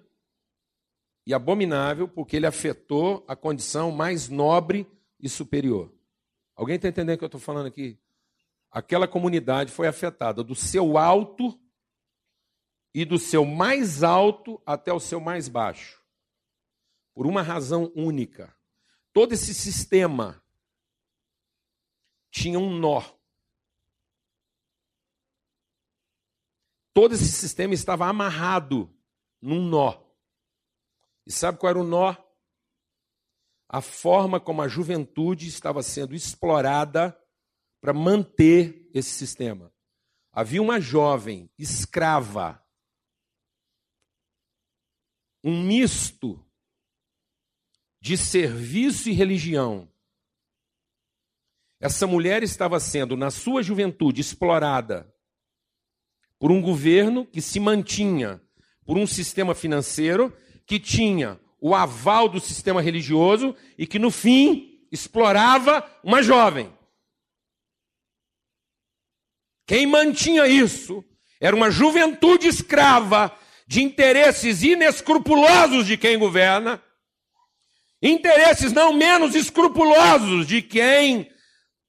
e 1.26 1.34
abominável, 1.34 2.08
porque 2.08 2.36
ele 2.36 2.46
afetou 2.46 3.26
a 3.28 3.36
condição 3.36 3.92
mais 3.92 4.30
nobre 4.30 4.88
e 5.20 5.30
superior. 5.30 5.92
Alguém 6.56 6.76
está 6.76 6.88
entendendo 6.88 7.16
o 7.16 7.18
que 7.18 7.24
eu 7.24 7.28
estou 7.28 7.42
falando 7.42 7.68
aqui? 7.68 7.98
Aquela 8.70 9.08
comunidade 9.08 9.72
foi 9.72 9.88
afetada 9.88 10.44
do 10.44 10.54
seu 10.54 10.98
alto 10.98 11.60
e 12.94 13.06
do 13.06 13.18
seu 13.18 13.46
mais 13.46 14.04
alto 14.04 14.62
até 14.66 14.92
o 14.94 15.00
seu 15.00 15.20
mais 15.20 15.48
baixo. 15.48 16.02
Por 17.14 17.26
uma 17.26 17.42
razão 17.42 17.92
única. 17.96 18.56
Todo 19.12 19.34
esse 19.34 19.54
sistema 19.54 20.44
tinha 22.32 22.60
um 22.60 22.76
nó. 22.78 23.02
Todo 26.94 27.16
esse 27.16 27.32
sistema 27.32 27.74
estava 27.74 28.08
amarrado 28.08 28.94
num 29.42 29.68
nó. 29.68 30.00
E 31.26 31.32
sabe 31.32 31.58
qual 31.58 31.72
era 31.72 31.80
o 31.80 31.84
nó? 31.84 32.16
A 33.68 33.82
forma 33.82 34.40
como 34.40 34.62
a 34.62 34.68
juventude 34.68 35.48
estava 35.48 35.82
sendo 35.82 36.14
explorada 36.14 37.18
para 37.82 37.94
manter 37.94 38.90
esse 38.94 39.10
sistema. 39.10 39.74
Havia 40.32 40.62
uma 40.62 40.80
jovem 40.80 41.50
escrava 41.58 42.64
um 45.44 45.66
misto 45.66 46.46
de 48.00 48.18
serviço 48.18 49.10
e 49.10 49.14
religião. 49.14 49.92
Essa 51.80 52.08
mulher 52.08 52.44
estava 52.44 52.80
sendo, 52.80 53.18
na 53.18 53.30
sua 53.30 53.62
juventude, 53.62 54.22
explorada 54.22 55.13
por 56.44 56.52
um 56.52 56.62
governo 56.62 57.26
que 57.26 57.42
se 57.42 57.58
mantinha 57.58 58.42
por 58.86 58.98
um 58.98 59.08
sistema 59.08 59.56
financeiro 59.56 60.36
que 60.66 60.78
tinha 60.78 61.40
o 61.58 61.74
aval 61.74 62.28
do 62.28 62.38
sistema 62.38 62.82
religioso 62.82 63.56
e 63.78 63.88
que, 63.88 63.98
no 63.98 64.12
fim, 64.12 64.86
explorava 64.92 65.90
uma 66.04 66.22
jovem. 66.22 66.70
Quem 69.66 69.88
mantinha 69.88 70.46
isso 70.46 71.02
era 71.40 71.56
uma 71.56 71.72
juventude 71.72 72.46
escrava 72.46 73.34
de 73.66 73.82
interesses 73.82 74.64
inescrupulosos 74.64 75.88
de 75.88 75.96
quem 75.96 76.20
governa, 76.20 76.84
interesses 78.02 78.74
não 78.74 78.92
menos 78.92 79.34
escrupulosos 79.34 80.46
de 80.46 80.62
quem 80.62 81.32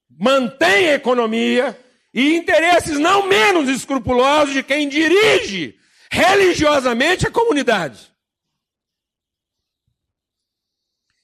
mantém 0.09 0.91
a 0.91 0.95
economia 0.95 1.77
e 2.15 2.37
interesses 2.37 2.97
não 2.97 3.27
menos 3.27 3.69
escrupulosos 3.69 4.55
de 4.55 4.63
quem 4.63 4.89
dirige 4.89 5.77
religiosamente 6.09 7.27
a 7.27 7.31
comunidade. 7.31 8.15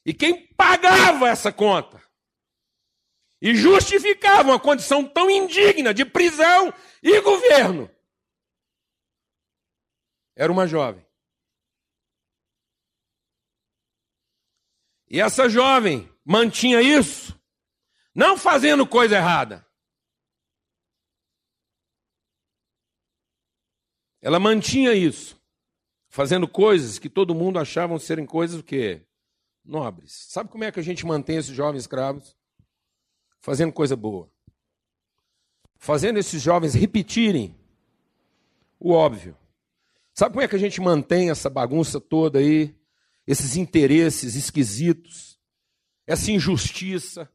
E 0.04 0.12
quem 0.12 0.48
pagava 0.48 1.28
essa 1.28 1.52
conta 1.52 2.02
e 3.40 3.54
justificava 3.54 4.50
uma 4.50 4.58
condição 4.58 5.04
tão 5.04 5.30
indigna 5.30 5.94
de 5.94 6.04
prisão 6.04 6.74
e 7.00 7.20
governo 7.20 7.88
era 10.34 10.50
uma 10.50 10.66
jovem. 10.66 11.06
E 15.08 15.20
essa 15.20 15.48
jovem 15.48 16.10
mantinha 16.24 16.80
isso, 16.80 17.38
não 18.14 18.36
fazendo 18.38 18.86
coisa 18.86 19.16
errada. 19.16 19.69
Ela 24.22 24.38
mantinha 24.38 24.92
isso, 24.92 25.40
fazendo 26.08 26.46
coisas 26.46 26.98
que 26.98 27.08
todo 27.08 27.34
mundo 27.34 27.58
achava 27.58 27.98
serem 27.98 28.26
coisas 28.26 28.60
o 28.60 28.62
quê? 28.62 29.02
Nobres. 29.64 30.26
Sabe 30.28 30.50
como 30.50 30.64
é 30.64 30.72
que 30.72 30.80
a 30.80 30.82
gente 30.82 31.06
mantém 31.06 31.36
esses 31.36 31.54
jovens 31.54 31.82
escravos? 31.82 32.36
Fazendo 33.40 33.72
coisa 33.72 33.96
boa. 33.96 34.30
Fazendo 35.76 36.18
esses 36.18 36.42
jovens 36.42 36.74
repetirem 36.74 37.56
o 38.78 38.92
óbvio. 38.92 39.36
Sabe 40.12 40.34
como 40.34 40.44
é 40.44 40.48
que 40.48 40.56
a 40.56 40.58
gente 40.58 40.80
mantém 40.80 41.30
essa 41.30 41.48
bagunça 41.48 41.98
toda 42.00 42.38
aí? 42.38 42.74
Esses 43.26 43.56
interesses 43.56 44.34
esquisitos, 44.34 45.38
essa 46.06 46.30
injustiça, 46.30 47.30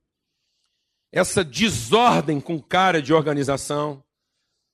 essa 1.12 1.44
desordem 1.44 2.40
com 2.42 2.62
cara 2.62 3.02
de 3.02 3.14
organização. 3.14 4.04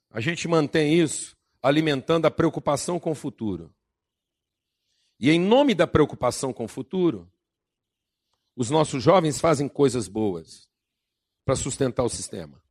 A 0.09 0.19
gente 0.19 0.47
mantém 0.47 0.99
isso 0.99 1.37
alimentando 1.61 2.25
a 2.25 2.31
preocupação 2.31 2.99
com 2.99 3.11
o 3.11 3.15
futuro. 3.15 3.73
E 5.19 5.29
em 5.29 5.39
nome 5.39 5.75
da 5.75 5.85
preocupação 5.85 6.51
com 6.51 6.65
o 6.65 6.67
futuro, 6.67 7.31
os 8.55 8.69
nossos 8.69 9.03
jovens 9.03 9.39
fazem 9.39 9.69
coisas 9.69 10.07
boas 10.07 10.67
para 11.45 11.55
sustentar 11.55 12.03
o 12.03 12.09
sistema. 12.09 12.61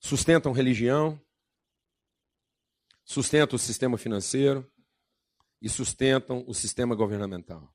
Sustentam 0.00 0.52
religião, 0.52 1.20
sustentam 3.04 3.56
o 3.56 3.58
sistema 3.58 3.96
financeiro 3.96 4.70
e 5.62 5.68
sustentam 5.68 6.44
o 6.46 6.52
sistema 6.52 6.94
governamental. 6.94 7.74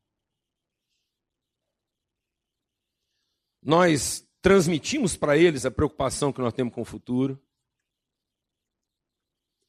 Nós 3.61 4.28
transmitimos 4.41 5.17
para 5.17 5.37
eles 5.37 5.65
a 5.65 5.71
preocupação 5.71 6.31
que 6.31 6.41
nós 6.41 6.53
temos 6.53 6.73
com 6.73 6.81
o 6.81 6.85
futuro. 6.85 7.41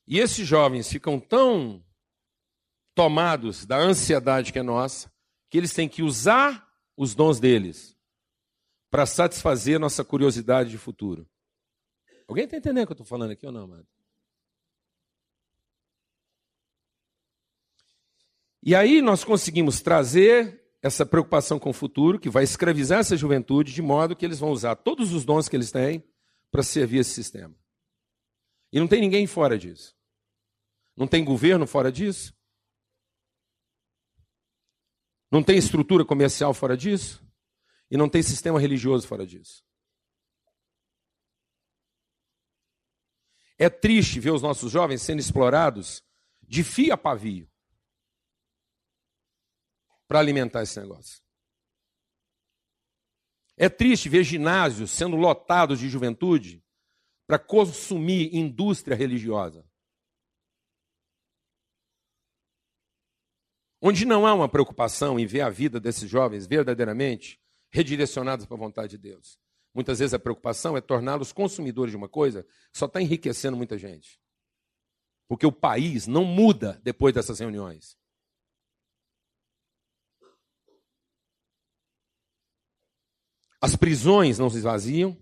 E 0.06 0.18
esses 0.18 0.46
jovens 0.46 0.88
ficam 0.88 1.20
tão 1.20 1.84
tomados 2.94 3.64
da 3.64 3.78
ansiedade 3.78 4.52
que 4.52 4.58
é 4.58 4.62
nossa, 4.62 5.12
que 5.48 5.56
eles 5.56 5.72
têm 5.72 5.88
que 5.88 6.02
usar 6.02 6.68
os 6.96 7.14
dons 7.14 7.40
deles 7.40 7.96
para 8.90 9.06
satisfazer 9.06 9.78
nossa 9.78 10.04
curiosidade 10.04 10.70
de 10.70 10.78
futuro. 10.78 11.28
Alguém 12.26 12.44
está 12.44 12.56
entendendo 12.56 12.84
o 12.84 12.86
que 12.86 12.92
eu 12.92 12.94
estou 12.94 13.06
falando 13.06 13.30
aqui 13.30 13.46
ou 13.46 13.52
não, 13.52 13.64
amado? 13.64 13.86
E 18.62 18.74
aí 18.74 19.00
nós 19.00 19.24
conseguimos 19.24 19.80
trazer 19.80 20.59
essa 20.82 21.04
preocupação 21.04 21.58
com 21.58 21.70
o 21.70 21.74
futuro, 21.74 22.18
que 22.18 22.30
vai 22.30 22.42
escravizar 22.42 23.00
essa 23.00 23.16
juventude, 23.16 23.72
de 23.72 23.82
modo 23.82 24.16
que 24.16 24.24
eles 24.24 24.38
vão 24.38 24.50
usar 24.50 24.76
todos 24.76 25.12
os 25.12 25.24
dons 25.24 25.48
que 25.48 25.56
eles 25.56 25.70
têm 25.70 26.02
para 26.50 26.62
servir 26.62 26.98
esse 26.98 27.10
sistema. 27.10 27.54
E 28.72 28.80
não 28.80 28.88
tem 28.88 29.00
ninguém 29.00 29.26
fora 29.26 29.58
disso. 29.58 29.94
Não 30.96 31.06
tem 31.06 31.24
governo 31.24 31.66
fora 31.66 31.90
disso. 31.90 32.34
Não 35.30 35.42
tem 35.42 35.58
estrutura 35.58 36.04
comercial 36.04 36.54
fora 36.54 36.76
disso. 36.76 37.24
E 37.90 37.96
não 37.96 38.08
tem 38.08 38.22
sistema 38.22 38.58
religioso 38.58 39.06
fora 39.06 39.26
disso. 39.26 39.64
É 43.58 43.68
triste 43.68 44.18
ver 44.18 44.30
os 44.30 44.40
nossos 44.40 44.72
jovens 44.72 45.02
sendo 45.02 45.20
explorados 45.20 46.02
de 46.42 46.64
fio 46.64 46.94
a 46.94 46.96
pavio 46.96 47.49
para 50.10 50.18
alimentar 50.18 50.64
esse 50.64 50.80
negócio. 50.80 51.22
É 53.56 53.68
triste 53.68 54.08
ver 54.08 54.24
ginásios 54.24 54.90
sendo 54.90 55.14
lotados 55.14 55.78
de 55.78 55.88
juventude 55.88 56.64
para 57.28 57.38
consumir 57.38 58.34
indústria 58.34 58.96
religiosa. 58.96 59.64
Onde 63.80 64.04
não 64.04 64.26
há 64.26 64.34
uma 64.34 64.48
preocupação 64.48 65.16
em 65.16 65.26
ver 65.26 65.42
a 65.42 65.48
vida 65.48 65.78
desses 65.78 66.10
jovens 66.10 66.44
verdadeiramente 66.44 67.40
redirecionados 67.70 68.46
para 68.46 68.56
a 68.56 68.58
vontade 68.58 68.96
de 68.96 68.98
Deus. 68.98 69.38
Muitas 69.72 70.00
vezes 70.00 70.12
a 70.12 70.18
preocupação 70.18 70.76
é 70.76 70.80
torná-los 70.80 71.32
consumidores 71.32 71.92
de 71.92 71.96
uma 71.96 72.08
coisa 72.08 72.42
que 72.42 72.78
só 72.78 72.86
está 72.86 73.00
enriquecendo 73.00 73.56
muita 73.56 73.78
gente. 73.78 74.20
Porque 75.28 75.46
o 75.46 75.52
país 75.52 76.08
não 76.08 76.24
muda 76.24 76.80
depois 76.82 77.14
dessas 77.14 77.38
reuniões. 77.38 77.99
As 83.60 83.76
prisões 83.76 84.38
não 84.38 84.48
se 84.48 84.56
esvaziam 84.56 85.16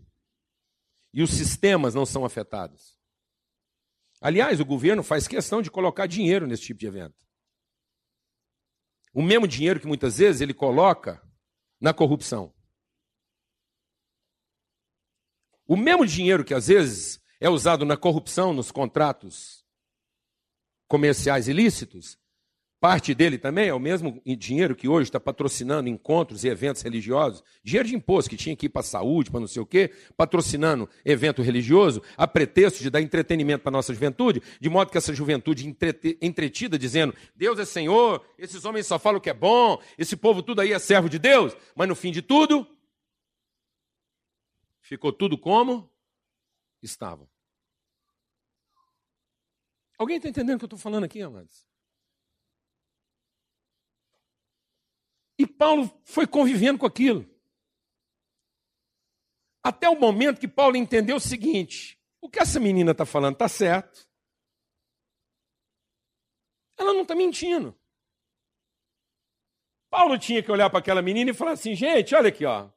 e 1.12 1.22
os 1.22 1.31
sistemas 1.31 1.94
não 1.94 2.07
são 2.07 2.24
afetados. 2.24 2.98
Aliás, 4.20 4.61
o 4.61 4.64
governo 4.64 5.03
faz 5.03 5.27
questão 5.27 5.61
de 5.62 5.70
colocar 5.70 6.07
dinheiro 6.07 6.46
nesse 6.46 6.62
tipo 6.62 6.81
de 6.81 6.87
evento. 6.87 7.27
O 9.12 9.22
mesmo 9.22 9.48
dinheiro 9.48 9.81
que 9.81 9.87
muitas 9.87 10.18
vezes 10.18 10.40
ele 10.40 10.55
coloca 10.55 11.22
na 11.81 11.92
corrupção. 11.92 12.55
O 15.66 15.77
mesmo 15.77 16.07
dinheiro 16.07 16.44
que 16.44 16.55
às 16.55 16.68
vezes 16.68 17.20
é 17.40 17.48
usado 17.48 17.85
na 17.85 17.96
corrupção, 17.96 18.53
nos 18.53 18.70
contratos 18.70 19.64
comerciais 20.87 21.48
ilícitos, 21.48 22.18
Parte 22.80 23.12
dele 23.12 23.38
também 23.38 23.68
é 23.68 23.74
o 23.74 23.80
mesmo 23.80 24.22
dinheiro 24.24 24.76
que 24.76 24.86
hoje 24.86 25.08
está 25.08 25.18
patrocinando 25.18 25.88
encontros 25.88 26.44
e 26.44 26.48
eventos 26.48 26.80
religiosos. 26.80 27.42
Dinheiro 27.64 27.88
de 27.88 27.96
imposto 27.96 28.30
que 28.30 28.36
tinha 28.36 28.54
que 28.54 28.66
ir 28.66 28.68
para 28.68 28.82
a 28.82 28.84
saúde, 28.84 29.32
para 29.32 29.40
não 29.40 29.48
sei 29.48 29.60
o 29.60 29.66
quê, 29.66 29.92
patrocinando 30.16 30.88
evento 31.04 31.42
religioso, 31.42 32.00
a 32.16 32.24
pretexto 32.24 32.80
de 32.80 32.88
dar 32.88 33.02
entretenimento 33.02 33.64
para 33.64 33.70
a 33.70 33.78
nossa 33.78 33.92
juventude, 33.92 34.40
de 34.60 34.68
modo 34.68 34.92
que 34.92 34.98
essa 34.98 35.12
juventude 35.12 35.76
entretida, 36.22 36.78
dizendo: 36.78 37.12
Deus 37.34 37.58
é 37.58 37.64
Senhor, 37.64 38.24
esses 38.38 38.64
homens 38.64 38.86
só 38.86 38.96
falam 38.96 39.18
o 39.18 39.20
que 39.20 39.30
é 39.30 39.34
bom, 39.34 39.82
esse 39.98 40.16
povo 40.16 40.40
tudo 40.40 40.60
aí 40.60 40.72
é 40.72 40.78
servo 40.78 41.08
de 41.08 41.18
Deus, 41.18 41.56
mas 41.74 41.88
no 41.88 41.96
fim 41.96 42.12
de 42.12 42.22
tudo, 42.22 42.64
ficou 44.80 45.12
tudo 45.12 45.36
como 45.36 45.90
estava. 46.80 47.28
Alguém 49.98 50.18
está 50.18 50.28
entendendo 50.28 50.54
o 50.54 50.58
que 50.58 50.64
eu 50.64 50.68
estou 50.68 50.78
falando 50.78 51.02
aqui, 51.02 51.20
amados? 51.20 51.66
E 55.38 55.46
Paulo 55.46 55.90
foi 56.05 56.27
convivendo 56.27 56.79
com 56.79 56.87
aquilo. 56.87 57.24
Até 59.62 59.88
o 59.88 59.98
momento 59.98 60.40
que 60.40 60.48
Paulo 60.48 60.77
entendeu 60.77 61.16
o 61.16 61.20
seguinte: 61.20 62.01
o 62.20 62.29
que 62.29 62.40
essa 62.40 62.59
menina 62.59 62.92
está 62.92 63.07
falando 63.07 63.35
está 63.35 63.48
certo. 63.48 64.09
Ela 66.77 66.92
não 66.92 67.03
está 67.03 67.14
mentindo. 67.14 67.77
Paulo 69.90 70.18
tinha 70.18 70.42
que 70.42 70.51
olhar 70.51 70.68
para 70.70 70.81
aquela 70.81 71.03
menina 71.03 71.31
e 71.31 71.35
falar 71.35 71.53
assim: 71.53 71.74
gente, 71.74 72.14
olha 72.14 72.29
aqui, 72.29 72.44
ó. 72.44 72.68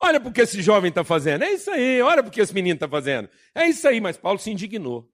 Olha 0.00 0.20
porque 0.20 0.42
esse 0.42 0.62
jovem 0.62 0.90
está 0.90 1.02
fazendo. 1.02 1.42
É 1.42 1.52
isso 1.52 1.70
aí. 1.70 2.00
Olha 2.02 2.22
porque 2.22 2.40
esse 2.40 2.54
menino 2.54 2.74
está 2.74 2.88
fazendo. 2.88 3.28
É 3.54 3.66
isso 3.66 3.86
aí. 3.88 4.00
Mas 4.00 4.16
Paulo 4.16 4.38
se 4.38 4.50
indignou. 4.50 5.10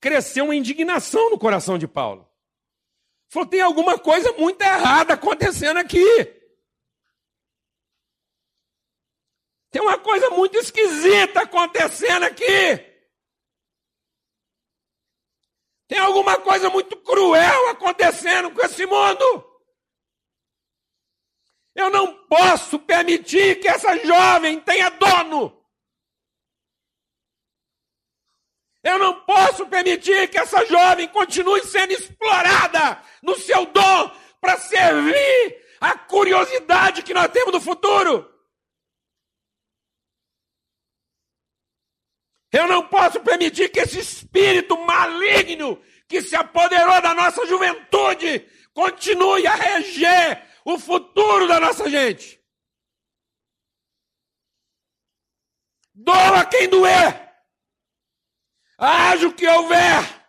Cresceu 0.00 0.46
uma 0.46 0.56
indignação 0.56 1.30
no 1.30 1.38
coração 1.38 1.78
de 1.78 1.86
Paulo. 1.86 2.28
Falou: 3.32 3.48
tem 3.48 3.62
alguma 3.62 3.98
coisa 3.98 4.30
muito 4.32 4.60
errada 4.60 5.14
acontecendo 5.14 5.78
aqui. 5.78 6.04
Tem 9.70 9.80
uma 9.80 9.98
coisa 9.98 10.28
muito 10.28 10.58
esquisita 10.58 11.40
acontecendo 11.40 12.24
aqui. 12.24 12.44
Tem 15.88 15.98
alguma 15.98 16.38
coisa 16.42 16.68
muito 16.68 16.94
cruel 16.98 17.70
acontecendo 17.70 18.50
com 18.50 18.60
esse 18.60 18.84
mundo. 18.84 19.50
Eu 21.74 21.88
não 21.88 22.26
posso 22.26 22.78
permitir 22.80 23.60
que 23.60 23.68
essa 23.68 23.96
jovem 24.04 24.60
tenha 24.60 24.90
dono. 24.90 25.61
Eu 28.82 28.98
não 28.98 29.24
posso 29.24 29.66
permitir 29.66 30.28
que 30.28 30.38
essa 30.38 30.64
jovem 30.66 31.06
continue 31.08 31.62
sendo 31.64 31.92
explorada 31.92 33.00
no 33.22 33.36
seu 33.36 33.66
dom 33.66 34.10
para 34.40 34.58
servir 34.58 35.64
a 35.80 35.96
curiosidade 35.96 37.02
que 37.02 37.14
nós 37.14 37.30
temos 37.30 37.52
do 37.52 37.60
futuro. 37.60 38.28
Eu 42.52 42.66
não 42.66 42.86
posso 42.86 43.20
permitir 43.20 43.70
que 43.70 43.80
esse 43.80 43.98
espírito 43.98 44.76
maligno 44.78 45.82
que 46.06 46.20
se 46.20 46.36
apoderou 46.36 47.00
da 47.00 47.14
nossa 47.14 47.46
juventude 47.46 48.46
continue 48.74 49.46
a 49.46 49.54
reger 49.54 50.46
o 50.64 50.78
futuro 50.78 51.46
da 51.48 51.58
nossa 51.58 51.88
gente. 51.88 52.42
Doa 55.94 56.44
quem 56.44 56.68
doer. 56.68 57.31
Haja 58.84 59.28
o 59.28 59.32
que 59.32 59.46
houver. 59.46 60.26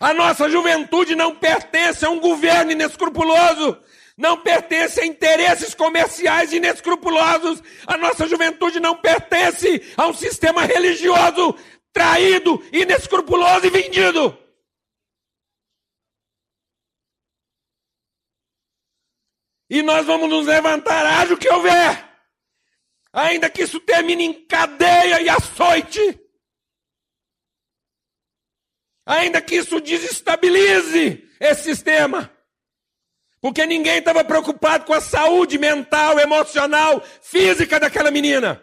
A 0.00 0.14
nossa 0.14 0.48
juventude 0.48 1.14
não 1.14 1.36
pertence 1.36 2.06
a 2.06 2.10
um 2.10 2.18
governo 2.18 2.72
inescrupuloso, 2.72 3.78
não 4.16 4.40
pertence 4.40 4.98
a 4.98 5.04
interesses 5.04 5.74
comerciais 5.74 6.54
inescrupulosos. 6.54 7.62
A 7.86 7.98
nossa 7.98 8.26
juventude 8.26 8.80
não 8.80 8.96
pertence 8.96 9.92
a 9.94 10.06
um 10.06 10.14
sistema 10.14 10.62
religioso 10.62 11.54
traído, 11.92 12.66
inescrupuloso 12.72 13.66
e 13.66 13.70
vendido. 13.70 14.38
E 19.68 19.82
nós 19.82 20.06
vamos 20.06 20.30
nos 20.30 20.46
levantar, 20.46 21.04
haja 21.04 21.34
o 21.34 21.36
que 21.36 21.50
houver 21.50 22.05
ainda 23.16 23.48
que 23.48 23.62
isso 23.62 23.80
termine 23.80 24.24
em 24.24 24.46
cadeia 24.46 25.22
e 25.22 25.28
açoite, 25.30 26.20
ainda 29.06 29.40
que 29.40 29.56
isso 29.56 29.80
desestabilize 29.80 31.26
esse 31.40 31.62
sistema, 31.62 32.30
porque 33.40 33.64
ninguém 33.64 33.98
estava 33.98 34.22
preocupado 34.22 34.84
com 34.84 34.92
a 34.92 35.00
saúde 35.00 35.56
mental, 35.56 36.18
emocional, 36.18 37.02
física 37.22 37.80
daquela 37.80 38.10
menina. 38.10 38.62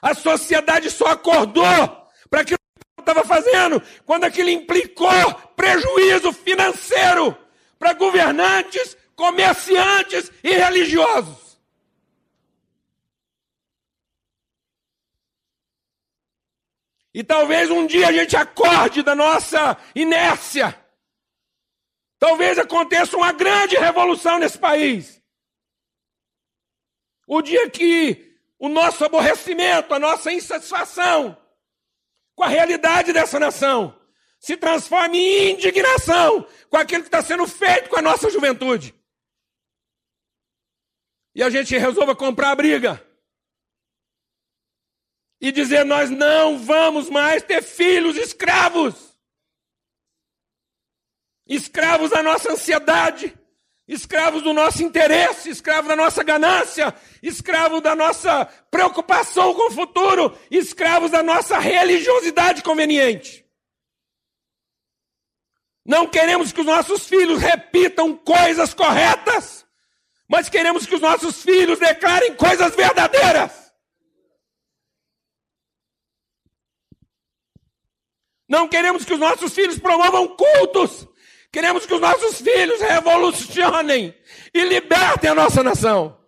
A 0.00 0.14
sociedade 0.14 0.90
só 0.90 1.06
acordou 1.06 2.08
para 2.28 2.40
aquilo 2.40 2.58
que 2.58 3.02
estava 3.02 3.24
fazendo 3.24 3.80
quando 4.04 4.24
aquilo 4.24 4.50
implicou 4.50 5.34
prejuízo 5.54 6.32
financeiro 6.32 7.38
para 7.78 7.92
governantes, 7.92 8.96
comerciantes 9.14 10.32
e 10.42 10.50
religiosos. 10.50 11.41
E 17.14 17.22
talvez 17.22 17.70
um 17.70 17.86
dia 17.86 18.08
a 18.08 18.12
gente 18.12 18.36
acorde 18.36 19.02
da 19.02 19.14
nossa 19.14 19.76
inércia. 19.94 20.78
Talvez 22.18 22.58
aconteça 22.58 23.16
uma 23.16 23.32
grande 23.32 23.76
revolução 23.76 24.38
nesse 24.38 24.58
país. 24.58 25.20
O 27.26 27.42
dia 27.42 27.68
que 27.68 28.38
o 28.58 28.68
nosso 28.68 29.04
aborrecimento, 29.04 29.92
a 29.92 29.98
nossa 29.98 30.32
insatisfação 30.32 31.36
com 32.34 32.44
a 32.44 32.48
realidade 32.48 33.12
dessa 33.12 33.38
nação 33.38 33.98
se 34.38 34.56
transforme 34.56 35.18
em 35.18 35.52
indignação 35.52 36.46
com 36.68 36.76
aquilo 36.76 37.02
que 37.02 37.08
está 37.08 37.22
sendo 37.22 37.46
feito 37.46 37.90
com 37.90 37.96
a 37.96 38.02
nossa 38.02 38.30
juventude. 38.30 38.94
E 41.34 41.42
a 41.42 41.50
gente 41.50 41.76
resolva 41.76 42.14
comprar 42.14 42.50
a 42.50 42.56
briga 42.56 43.04
e 45.42 45.50
dizer: 45.50 45.84
nós 45.84 46.08
não 46.08 46.56
vamos 46.56 47.10
mais 47.10 47.42
ter 47.42 47.60
filhos 47.62 48.16
escravos. 48.16 48.94
Escravos 51.44 52.10
da 52.10 52.22
nossa 52.22 52.52
ansiedade, 52.52 53.36
escravos 53.88 54.42
do 54.42 54.52
nosso 54.52 54.82
interesse, 54.84 55.50
escravos 55.50 55.88
da 55.88 55.96
nossa 55.96 56.22
ganância, 56.22 56.94
escravos 57.20 57.82
da 57.82 57.96
nossa 57.96 58.46
preocupação 58.70 59.52
com 59.52 59.66
o 59.66 59.72
futuro, 59.72 60.38
escravos 60.48 61.10
da 61.10 61.22
nossa 61.22 61.58
religiosidade 61.58 62.62
conveniente. 62.62 63.44
Não 65.84 66.06
queremos 66.06 66.52
que 66.52 66.60
os 66.60 66.66
nossos 66.66 67.08
filhos 67.08 67.42
repitam 67.42 68.16
coisas 68.16 68.72
corretas, 68.72 69.66
mas 70.28 70.48
queremos 70.48 70.86
que 70.86 70.94
os 70.94 71.00
nossos 71.00 71.42
filhos 71.42 71.80
declarem 71.80 72.36
coisas 72.36 72.76
verdadeiras. 72.76 73.61
Não 78.52 78.68
queremos 78.68 79.02
que 79.02 79.14
os 79.14 79.18
nossos 79.18 79.54
filhos 79.54 79.78
promovam 79.78 80.36
cultos. 80.36 81.08
Queremos 81.50 81.86
que 81.86 81.94
os 81.94 82.00
nossos 82.02 82.38
filhos 82.38 82.82
revolucionem 82.82 84.14
e 84.52 84.64
libertem 84.66 85.30
a 85.30 85.34
nossa 85.34 85.62
nação. 85.62 86.22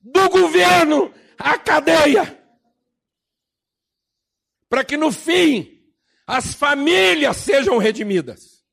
Do 0.00 0.30
governo 0.30 1.12
à 1.36 1.58
cadeia. 1.58 2.40
Para 4.68 4.84
que 4.84 4.96
no 4.96 5.10
fim 5.10 5.92
as 6.24 6.54
famílias 6.54 7.38
sejam 7.38 7.78
redimidas. 7.78 8.64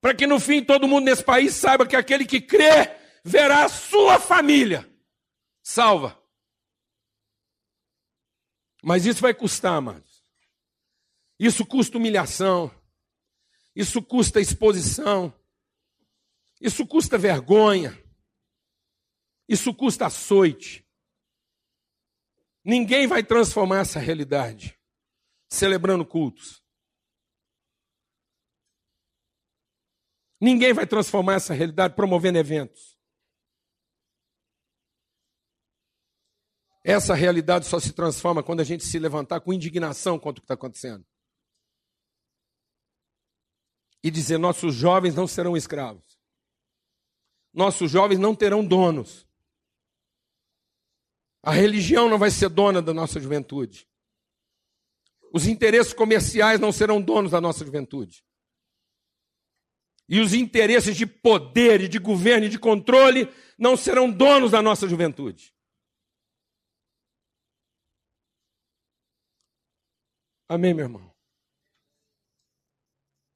Para 0.00 0.16
que 0.16 0.26
no 0.26 0.40
fim 0.40 0.64
todo 0.64 0.88
mundo 0.88 1.04
nesse 1.04 1.22
país 1.22 1.54
saiba 1.54 1.86
que 1.86 1.94
aquele 1.94 2.26
que 2.26 2.40
crê 2.40 2.90
verá 3.24 3.66
a 3.66 3.68
sua 3.68 4.18
família 4.18 4.84
salva. 5.62 6.25
Mas 8.82 9.06
isso 9.06 9.20
vai 9.20 9.34
custar, 9.34 9.74
amados. 9.74 10.24
Isso 11.38 11.66
custa 11.66 11.98
humilhação. 11.98 12.70
Isso 13.74 14.02
custa 14.02 14.40
exposição. 14.40 15.32
Isso 16.60 16.86
custa 16.86 17.18
vergonha. 17.18 17.92
Isso 19.48 19.74
custa 19.74 20.06
açoite. 20.06 20.86
Ninguém 22.64 23.06
vai 23.06 23.22
transformar 23.22 23.80
essa 23.80 23.98
realidade 23.98 24.76
celebrando 25.48 26.04
cultos. 26.04 26.64
Ninguém 30.40 30.72
vai 30.72 30.86
transformar 30.86 31.34
essa 31.34 31.54
realidade 31.54 31.94
promovendo 31.94 32.38
eventos. 32.38 32.95
Essa 36.88 37.16
realidade 37.16 37.66
só 37.66 37.80
se 37.80 37.92
transforma 37.92 38.44
quando 38.44 38.60
a 38.60 38.64
gente 38.64 38.84
se 38.84 38.96
levantar 38.96 39.40
com 39.40 39.52
indignação 39.52 40.20
contra 40.20 40.38
o 40.38 40.42
que 40.42 40.44
está 40.44 40.54
acontecendo. 40.54 41.04
E 44.04 44.08
dizer: 44.08 44.38
nossos 44.38 44.72
jovens 44.72 45.12
não 45.12 45.26
serão 45.26 45.56
escravos. 45.56 46.16
Nossos 47.52 47.90
jovens 47.90 48.20
não 48.20 48.36
terão 48.36 48.64
donos. 48.64 49.26
A 51.42 51.50
religião 51.50 52.08
não 52.08 52.20
vai 52.20 52.30
ser 52.30 52.48
dona 52.50 52.80
da 52.80 52.94
nossa 52.94 53.18
juventude. 53.18 53.88
Os 55.32 55.44
interesses 55.48 55.92
comerciais 55.92 56.60
não 56.60 56.70
serão 56.70 57.02
donos 57.02 57.32
da 57.32 57.40
nossa 57.40 57.64
juventude. 57.64 58.24
E 60.08 60.20
os 60.20 60.32
interesses 60.32 60.96
de 60.96 61.04
poder, 61.04 61.80
e 61.80 61.88
de 61.88 61.98
governo 61.98 62.46
e 62.46 62.48
de 62.48 62.60
controle 62.60 63.28
não 63.58 63.76
serão 63.76 64.08
donos 64.08 64.52
da 64.52 64.62
nossa 64.62 64.88
juventude. 64.88 65.55
Amém, 70.48 70.72
meu 70.72 70.84
irmão? 70.84 71.14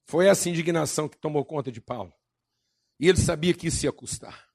Foi 0.05 0.27
essa 0.27 0.49
indignação 0.49 1.07
que 1.07 1.17
tomou 1.17 1.43
conta 1.45 1.71
de 1.71 1.81
Paulo. 1.81 2.13
E 2.99 3.07
ele 3.07 3.17
sabia 3.17 3.53
que 3.53 3.67
isso 3.67 3.85
ia 3.85 3.91
custar. 3.91 4.49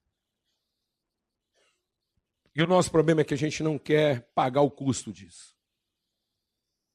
E 2.54 2.62
o 2.62 2.66
nosso 2.66 2.90
problema 2.90 3.20
é 3.20 3.24
que 3.24 3.34
a 3.34 3.36
gente 3.36 3.62
não 3.62 3.78
quer 3.78 4.30
pagar 4.34 4.62
o 4.62 4.70
custo 4.70 5.12
disso. 5.12 5.54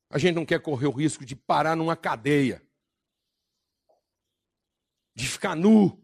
A 0.10 0.17
gente 0.17 0.36
não 0.36 0.45
quer 0.45 0.60
correr 0.60 0.88
o 0.88 0.91
risco 0.91 1.24
de 1.24 1.36
parar 1.36 1.76
numa 1.76 1.95
cadeia, 1.95 2.65
de 5.15 5.28
ficar 5.28 5.56
nu. 5.56 6.04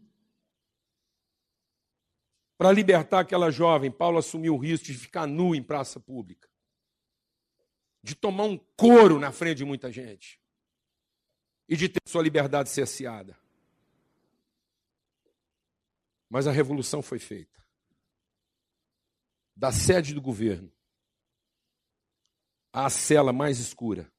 Para 2.56 2.72
libertar 2.72 3.20
aquela 3.20 3.50
jovem, 3.50 3.90
Paulo 3.90 4.18
assumiu 4.18 4.54
o 4.54 4.58
risco 4.58 4.86
de 4.86 4.94
ficar 4.94 5.26
nu 5.26 5.54
em 5.54 5.62
praça 5.62 5.98
pública, 5.98 6.48
de 8.08 8.14
tomar 8.14 8.44
um 8.44 8.56
couro 8.56 9.18
na 9.18 9.30
frente 9.30 9.58
de 9.58 9.64
muita 9.66 9.92
gente 9.92 10.40
e 11.68 11.76
de 11.76 11.90
ter 11.90 12.00
sua 12.06 12.22
liberdade 12.22 12.70
cerceada. 12.70 13.38
Mas 16.30 16.46
a 16.46 16.50
revolução 16.50 17.02
foi 17.02 17.18
feita 17.18 17.62
da 19.54 19.70
sede 19.70 20.14
do 20.14 20.22
governo 20.22 20.72
à 22.72 22.88
cela 22.88 23.30
mais 23.30 23.58
escura, 23.58 24.10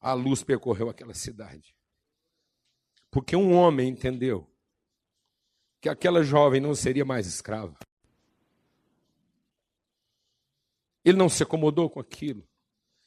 a 0.00 0.12
luz 0.12 0.44
percorreu 0.44 0.88
aquela 0.88 1.14
cidade. 1.14 1.74
Porque 3.10 3.34
um 3.34 3.52
homem 3.52 3.88
entendeu 3.88 4.48
que 5.80 5.88
aquela 5.88 6.22
jovem 6.22 6.60
não 6.60 6.72
seria 6.72 7.04
mais 7.04 7.26
escrava. 7.26 7.76
Ele 11.04 11.18
não 11.18 11.28
se 11.28 11.42
acomodou 11.42 11.90
com 11.90 11.98
aquilo. 11.98 12.49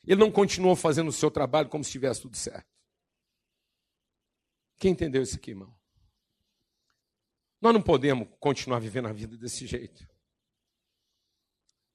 Ele 0.05 0.19
não 0.19 0.31
continuou 0.31 0.75
fazendo 0.75 1.07
o 1.07 1.13
seu 1.13 1.31
trabalho 1.31 1.69
como 1.69 1.83
se 1.83 1.91
tivesse 1.91 2.21
tudo 2.21 2.35
certo. 2.35 2.67
Quem 4.77 4.91
entendeu 4.91 5.21
isso 5.21 5.35
aqui, 5.35 5.51
irmão? 5.51 5.73
Nós 7.61 7.73
não 7.73 7.81
podemos 7.81 8.27
continuar 8.39 8.79
vivendo 8.79 9.07
a 9.07 9.13
vida 9.13 9.37
desse 9.37 9.65
jeito. 9.65 10.05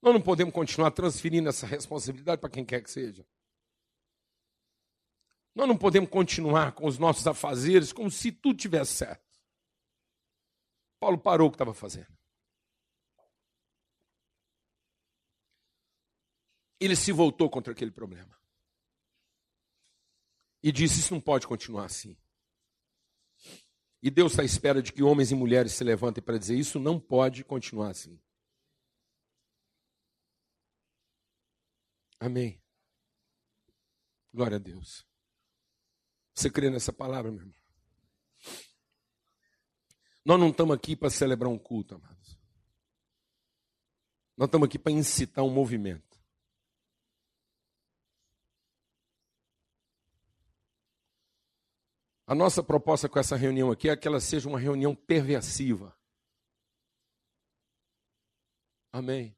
Nós 0.01 0.13
não 0.13 0.21
podemos 0.21 0.53
continuar 0.53 0.91
transferindo 0.91 1.49
essa 1.49 1.67
responsabilidade 1.67 2.41
para 2.41 2.49
quem 2.49 2.65
quer 2.65 2.81
que 2.81 2.89
seja. 2.89 3.27
Nós 5.53 5.67
não 5.67 5.77
podemos 5.77 6.09
continuar 6.09 6.71
com 6.71 6.87
os 6.87 6.97
nossos 6.97 7.27
afazeres 7.27 7.91
como 7.93 8.09
se 8.09 8.31
tudo 8.31 8.57
tivesse 8.57 8.93
certo. 8.93 9.29
Paulo 10.99 11.17
parou 11.17 11.47
o 11.47 11.51
que 11.51 11.55
estava 11.55 11.73
fazendo. 11.73 12.18
Ele 16.79 16.95
se 16.95 17.11
voltou 17.11 17.49
contra 17.49 17.73
aquele 17.73 17.91
problema. 17.91 18.37
E 20.63 20.71
disse: 20.71 20.99
Isso 20.99 21.13
não 21.13 21.21
pode 21.21 21.47
continuar 21.47 21.85
assim. 21.85 22.17
E 24.01 24.09
Deus 24.09 24.31
está 24.31 24.43
à 24.43 24.45
espera 24.45 24.81
de 24.81 24.93
que 24.93 25.03
homens 25.03 25.31
e 25.31 25.35
mulheres 25.35 25.73
se 25.73 25.83
levantem 25.83 26.23
para 26.23 26.37
dizer: 26.37 26.57
Isso 26.57 26.79
não 26.79 26.99
pode 26.99 27.43
continuar 27.43 27.91
assim. 27.91 28.19
Amém. 32.19 32.61
Glória 34.33 34.57
a 34.57 34.59
Deus. 34.59 35.05
Você 36.33 36.49
crê 36.49 36.69
nessa 36.69 36.93
palavra, 36.93 37.31
meu 37.31 37.41
irmão? 37.41 37.55
Nós 40.23 40.39
não 40.39 40.49
estamos 40.49 40.75
aqui 40.75 40.95
para 40.95 41.09
celebrar 41.09 41.49
um 41.49 41.57
culto, 41.57 41.95
amados. 41.95 42.37
Nós 44.37 44.47
estamos 44.47 44.67
aqui 44.67 44.77
para 44.77 44.91
incitar 44.91 45.43
um 45.43 45.49
movimento. 45.49 46.08
A 52.29 52.35
nossa 52.35 52.61
proposta 52.61 53.09
com 53.09 53.17
essa 53.17 53.35
reunião 53.35 53.71
aqui 53.71 53.89
é 53.89 53.97
que 53.97 54.07
ela 54.07 54.19
seja 54.19 54.47
uma 54.47 54.59
reunião 54.59 54.93
perversiva. 54.93 55.97
Amém. 58.91 59.35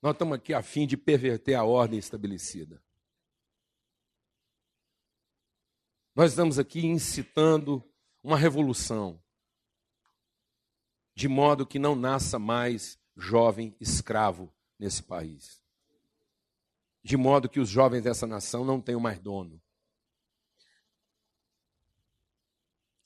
Nós 0.00 0.12
estamos 0.12 0.36
aqui 0.36 0.54
a 0.54 0.62
fim 0.62 0.86
de 0.86 0.96
perverter 0.96 1.56
a 1.56 1.64
ordem 1.64 1.98
estabelecida. 1.98 2.80
Nós 6.14 6.30
estamos 6.30 6.60
aqui 6.60 6.86
incitando 6.86 7.82
uma 8.22 8.36
revolução, 8.36 9.20
de 11.12 11.26
modo 11.26 11.66
que 11.66 11.80
não 11.80 11.96
nasça 11.96 12.38
mais 12.38 13.00
jovem 13.16 13.76
escravo 13.80 14.54
nesse 14.78 15.02
país. 15.02 15.60
De 17.02 17.16
modo 17.16 17.48
que 17.48 17.58
os 17.58 17.68
jovens 17.68 18.02
dessa 18.04 18.28
nação 18.28 18.64
não 18.64 18.80
tenham 18.80 19.00
mais 19.00 19.18
dono. 19.18 19.60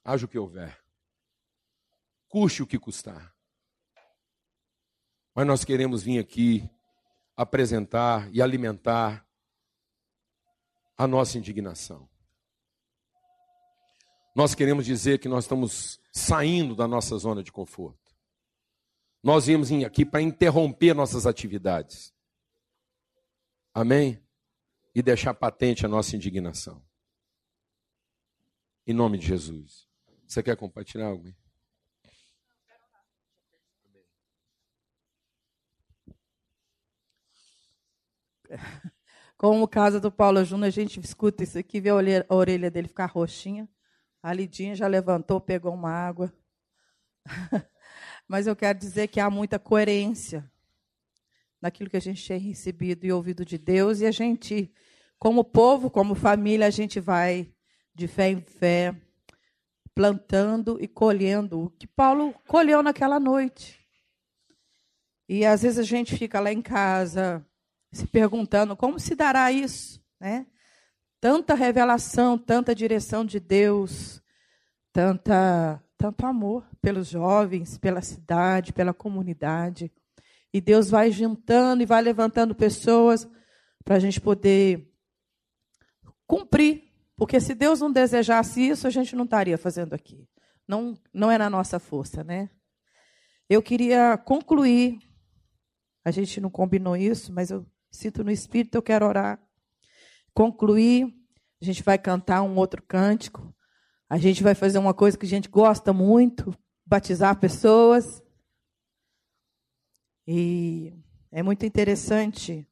Haja 0.09 0.25
o 0.25 0.29
que 0.29 0.39
houver. 0.39 0.81
Custe 2.29 2.63
o 2.63 2.67
que 2.67 2.79
custar. 2.79 3.35
Mas 5.35 5.45
nós 5.45 5.65
queremos 5.65 6.05
vir 6.05 6.21
aqui 6.21 6.71
apresentar 7.35 8.33
e 8.33 8.41
alimentar 8.41 9.27
a 10.97 11.09
nossa 11.09 11.37
indignação. 11.39 12.09
Nós 14.33 14.55
queremos 14.55 14.87
dizer 14.87 15.19
que 15.19 15.29
nós 15.29 15.43
estamos 15.43 16.01
saindo 16.13 16.77
da 16.77 16.87
nossa 16.87 17.19
zona 17.19 17.43
de 17.43 17.51
conforto. 17.51 18.17
Nós 19.21 19.47
viemos 19.47 19.73
aqui 19.85 20.07
para 20.07 20.23
interromper 20.23 20.95
nossas 20.95 21.27
atividades. 21.27 22.15
Amém? 23.75 24.23
E 24.95 25.03
deixar 25.03 25.35
patente 25.35 25.85
a 25.85 25.89
nossa 25.89 26.15
indignação. 26.15 26.81
Em 28.87 28.95
nome 28.95 29.19
de 29.19 29.27
Jesus. 29.27 29.86
Você 30.27 30.43
quer 30.43 30.57
compartilhar 30.57 31.07
algo? 31.07 31.33
Como 39.39 39.63
o 39.63 39.69
caso 39.69 40.01
do 40.01 40.11
Paulo 40.11 40.45
Júnior, 40.45 40.67
a 40.67 40.71
gente 40.71 40.99
escuta 40.99 41.45
isso 41.45 41.59
aqui, 41.59 41.81
vê 41.81 41.91
a 41.91 41.95
orelha 42.35 42.71
dele 42.71 42.89
ficar 42.89 43.07
roxinha. 43.07 43.69
A 44.23 44.33
Lidinha 44.33 44.75
já 44.75 44.87
levantou, 44.87 45.41
pegou 45.41 45.73
uma 45.73 45.91
água. 45.91 46.33
Mas 48.27 48.47
eu 48.47 48.57
quero 48.57 48.79
dizer 48.79 49.09
que 49.09 49.21
há 49.21 49.31
muita 49.31 49.59
coerência 49.59 50.51
naquilo 51.61 51.89
que 51.89 51.97
a 51.97 52.01
gente 52.01 52.27
tem 52.27 52.39
recebido 52.39 53.05
e 53.05 53.13
ouvido 53.13 53.45
de 53.45 53.59
Deus, 53.59 54.01
e 54.01 54.07
a 54.07 54.11
gente, 54.11 54.73
como 55.19 55.45
povo, 55.45 55.91
como 55.91 56.15
família, 56.15 56.67
a 56.67 56.71
gente 56.71 57.01
vai 57.01 57.53
de 57.95 58.07
fé 58.07 58.31
em 58.31 58.41
fé, 58.41 58.95
plantando 59.97 60.77
e 60.79 60.87
colhendo 60.87 61.59
o 61.59 61.71
que 61.71 61.87
Paulo 61.87 62.35
colheu 62.47 62.83
naquela 62.83 63.19
noite. 63.19 63.81
E 65.27 65.43
às 65.47 65.63
vezes 65.63 65.79
a 65.79 65.83
gente 65.83 66.15
fica 66.19 66.39
lá 66.39 66.53
em 66.53 66.61
casa 66.61 67.45
se 67.91 68.07
perguntando 68.07 68.77
como 68.77 69.01
se 69.01 69.15
dará 69.15 69.51
isso, 69.51 69.99
né? 70.21 70.47
Tanta 71.19 71.55
revelação, 71.55 72.37
tanta 72.37 72.75
direção 72.75 73.25
de 73.25 73.41
Deus, 73.41 74.23
tanta 74.93 75.83
tanto 75.97 76.27
amor 76.27 76.69
pelos 76.83 77.09
jovens, 77.09 77.79
pela 77.79 78.03
cidade, 78.03 78.75
pela 78.75 78.93
comunidade. 78.93 79.91
E 80.53 80.61
Deus 80.61 80.91
vai 80.91 81.11
juntando 81.11 81.83
e 81.83 81.87
vai 81.87 82.03
levantando 82.03 82.55
pessoas 82.55 83.27
para 83.83 83.97
a 83.97 83.99
gente 83.99 84.21
poder 84.21 84.93
cumprir. 86.27 86.86
Porque 87.17 87.41
se 87.41 87.55
Deus 87.55 87.81
não 87.81 87.91
desejasse 87.91 88.61
isso, 88.61 88.87
a 88.87 88.91
gente 88.91 89.17
não 89.17 89.25
estaria 89.25 89.57
fazendo 89.57 89.95
aqui. 89.95 90.29
Não, 90.69 90.99
não 91.13 91.31
é 91.31 91.39
na 91.39 91.49
nossa 91.49 91.79
força, 91.79 92.23
né? 92.23 92.51
Eu 93.49 93.63
queria 93.63 94.19
concluir. 94.19 94.99
A 96.05 96.11
gente 96.11 96.41
não 96.41 96.51
combinou 96.51 96.97
isso, 96.97 97.33
mas 97.33 97.51
eu 97.51 97.67
sinto 97.91 98.23
no 98.23 98.31
espírito, 98.31 98.75
eu 98.75 98.83
quero 98.83 99.07
orar. 99.07 99.41
Concluir. 100.35 101.15
A 101.61 101.65
gente 101.65 101.83
vai 101.83 101.99
cantar 101.99 102.43
um 102.43 102.57
outro 102.57 102.83
cântico. 102.83 103.55
A 104.09 104.19
gente 104.19 104.43
vai 104.43 104.55
fazer 104.55 104.79
uma 104.79 104.95
coisa 104.95 105.17
que 105.17 105.27
a 105.27 105.29
gente 105.29 105.49
gosta 105.49 105.93
muito, 105.93 106.55
batizar 106.85 107.41
pessoas. 107.41 108.23
E 110.27 110.93
é 111.33 111.43
muito 111.43 111.65
interessante 111.65 112.69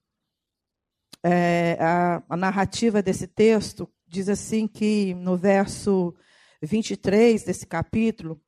é, 1.22 1.76
a, 1.80 2.22
a 2.28 2.36
narrativa 2.36 3.03
desse 3.03 3.26
texto. 3.26 3.88
Diz 4.15 4.29
assim 4.29 4.69
que 4.69 5.12
no 5.12 5.37
verso 5.37 6.15
23 6.62 7.43
desse 7.43 7.67
capítulo, 7.67 8.41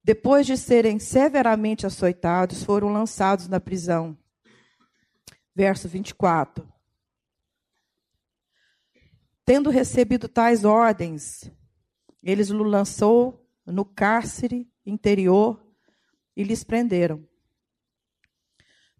depois 0.00 0.46
de 0.46 0.56
serem 0.56 1.00
severamente 1.00 1.84
açoitados, 1.84 2.62
foram 2.62 2.92
lançados 2.92 3.48
na 3.48 3.58
prisão. 3.58 4.16
Verso 5.52 5.88
24. 5.88 6.72
Tendo 9.44 9.70
recebido 9.70 10.28
tais 10.28 10.64
ordens, 10.64 11.50
eles 12.22 12.50
o 12.50 12.62
lançou 12.62 13.44
no 13.66 13.84
cárcere 13.84 14.70
interior 14.86 15.60
e 16.36 16.44
lhes 16.44 16.62
prenderam. 16.62 17.26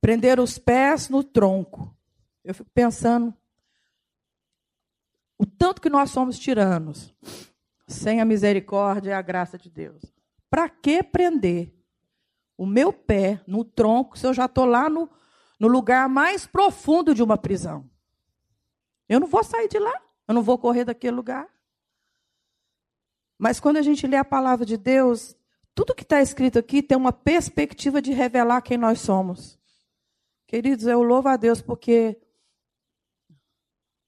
Prenderam 0.00 0.42
os 0.42 0.58
pés 0.58 1.08
no 1.08 1.22
tronco. 1.22 1.96
Eu 2.42 2.54
fico 2.54 2.70
pensando 2.74 3.32
o 5.38 5.46
tanto 5.46 5.80
que 5.80 5.88
nós 5.88 6.10
somos 6.10 6.38
tiranos, 6.38 7.14
sem 7.86 8.20
a 8.20 8.24
misericórdia 8.24 9.10
e 9.10 9.14
a 9.14 9.22
graça 9.22 9.56
de 9.56 9.70
Deus. 9.70 10.02
Para 10.50 10.68
que 10.68 11.02
prender 11.02 11.72
o 12.56 12.66
meu 12.66 12.92
pé 12.92 13.40
no 13.46 13.64
tronco 13.64 14.18
se 14.18 14.26
eu 14.26 14.34
já 14.34 14.46
estou 14.46 14.64
lá 14.64 14.90
no, 14.90 15.08
no 15.60 15.68
lugar 15.68 16.08
mais 16.08 16.46
profundo 16.46 17.14
de 17.14 17.22
uma 17.22 17.38
prisão? 17.38 17.88
Eu 19.08 19.20
não 19.20 19.28
vou 19.28 19.44
sair 19.44 19.68
de 19.68 19.78
lá, 19.78 20.02
eu 20.26 20.34
não 20.34 20.42
vou 20.42 20.58
correr 20.58 20.84
daquele 20.84 21.16
lugar. 21.16 21.48
Mas 23.38 23.60
quando 23.60 23.76
a 23.76 23.82
gente 23.82 24.06
lê 24.06 24.16
a 24.16 24.24
palavra 24.24 24.66
de 24.66 24.76
Deus, 24.76 25.36
tudo 25.74 25.94
que 25.94 26.02
está 26.02 26.20
escrito 26.20 26.58
aqui 26.58 26.82
tem 26.82 26.98
uma 26.98 27.12
perspectiva 27.12 28.02
de 28.02 28.12
revelar 28.12 28.60
quem 28.62 28.76
nós 28.76 29.00
somos. 29.00 29.56
Queridos, 30.46 30.86
eu 30.86 31.02
louvo 31.02 31.28
a 31.28 31.36
Deus 31.36 31.62
porque 31.62 32.20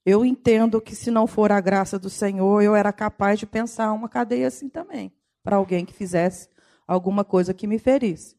eu 0.05 0.25
entendo 0.25 0.81
que 0.81 0.95
se 0.95 1.11
não 1.11 1.27
for 1.27 1.53
a 1.53 1.61
graça 1.61 1.99
do 1.99 2.11
Senhor, 2.11 2.63
eu 2.63 2.75
era 2.75 2.93
capaz 2.93 3.39
de 3.39 3.47
pensar 3.47 3.93
uma 3.93 4.09
cadeia 4.09 4.49
assim 4.49 4.69
também, 4.69 5.13
para 5.43 5.57
alguém 5.57 5.85
que 5.85 5.93
fizesse 5.93 6.49
alguma 6.87 7.25
coisa 7.25 7.55
que 7.55 7.67
me 7.67 7.79
ferisse. 7.79 8.37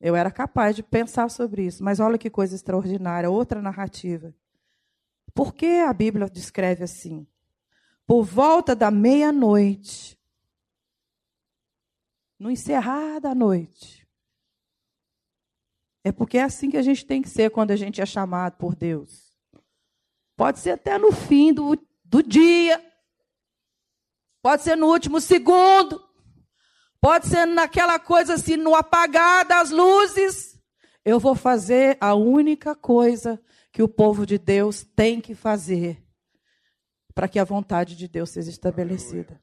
Eu 0.00 0.14
era 0.14 0.30
capaz 0.30 0.76
de 0.76 0.82
pensar 0.82 1.30
sobre 1.30 1.66
isso, 1.66 1.82
mas 1.82 2.00
olha 2.00 2.18
que 2.18 2.28
coisa 2.28 2.54
extraordinária, 2.54 3.30
outra 3.30 3.62
narrativa. 3.62 4.34
Por 5.32 5.54
que 5.54 5.80
a 5.80 5.92
Bíblia 5.92 6.28
descreve 6.28 6.84
assim? 6.84 7.26
por 8.06 8.22
volta 8.22 8.74
da 8.74 8.90
meia-noite, 8.90 10.18
no 12.38 12.50
encerrar 12.50 13.18
da 13.20 13.34
noite. 13.34 14.06
É 16.02 16.12
porque 16.12 16.36
é 16.36 16.42
assim 16.42 16.70
que 16.70 16.76
a 16.76 16.82
gente 16.82 17.06
tem 17.06 17.22
que 17.22 17.30
ser 17.30 17.50
quando 17.50 17.70
a 17.70 17.76
gente 17.76 18.00
é 18.00 18.06
chamado 18.06 18.56
por 18.58 18.74
Deus. 18.74 19.23
Pode 20.36 20.58
ser 20.58 20.70
até 20.70 20.98
no 20.98 21.12
fim 21.12 21.52
do, 21.52 21.78
do 22.04 22.22
dia, 22.22 22.84
pode 24.42 24.62
ser 24.62 24.76
no 24.76 24.88
último 24.88 25.20
segundo, 25.20 26.02
pode 27.00 27.26
ser 27.26 27.46
naquela 27.46 27.98
coisa 27.98 28.34
assim, 28.34 28.56
no 28.56 28.74
apagar 28.74 29.46
das 29.46 29.70
luzes. 29.70 30.58
Eu 31.04 31.20
vou 31.20 31.34
fazer 31.34 31.96
a 32.00 32.14
única 32.14 32.74
coisa 32.74 33.40
que 33.70 33.82
o 33.82 33.88
povo 33.88 34.24
de 34.24 34.38
Deus 34.38 34.84
tem 34.96 35.20
que 35.20 35.34
fazer 35.34 36.02
para 37.14 37.28
que 37.28 37.38
a 37.38 37.44
vontade 37.44 37.94
de 37.94 38.08
Deus 38.08 38.30
seja 38.30 38.50
estabelecida. 38.50 39.40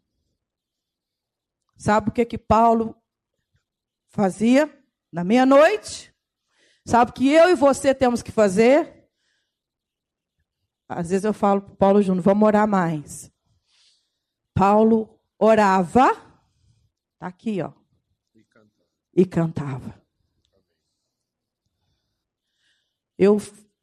Sabe 1.77 2.09
o 2.09 2.11
que 2.11 2.25
que 2.25 2.37
Paulo 2.37 2.95
fazia 4.09 4.69
na 5.11 5.23
meia-noite? 5.23 6.13
Sabe 6.85 7.11
o 7.11 7.13
que 7.13 7.31
eu 7.31 7.49
e 7.49 7.55
você 7.55 7.93
temos 7.93 8.21
que 8.21 8.31
fazer? 8.31 9.00
Às 10.93 11.09
vezes 11.09 11.23
eu 11.23 11.33
falo 11.33 11.61
para 11.61 11.75
Paulo 11.75 12.01
Júnior, 12.01 12.23
vamos 12.23 12.45
orar 12.45 12.67
mais. 12.67 13.31
Paulo 14.53 15.09
orava, 15.39 16.11
está 17.13 17.27
aqui, 17.27 17.61
ó, 17.61 17.71
e 19.13 19.25
cantava. 19.25 19.99
Eu 23.17 23.39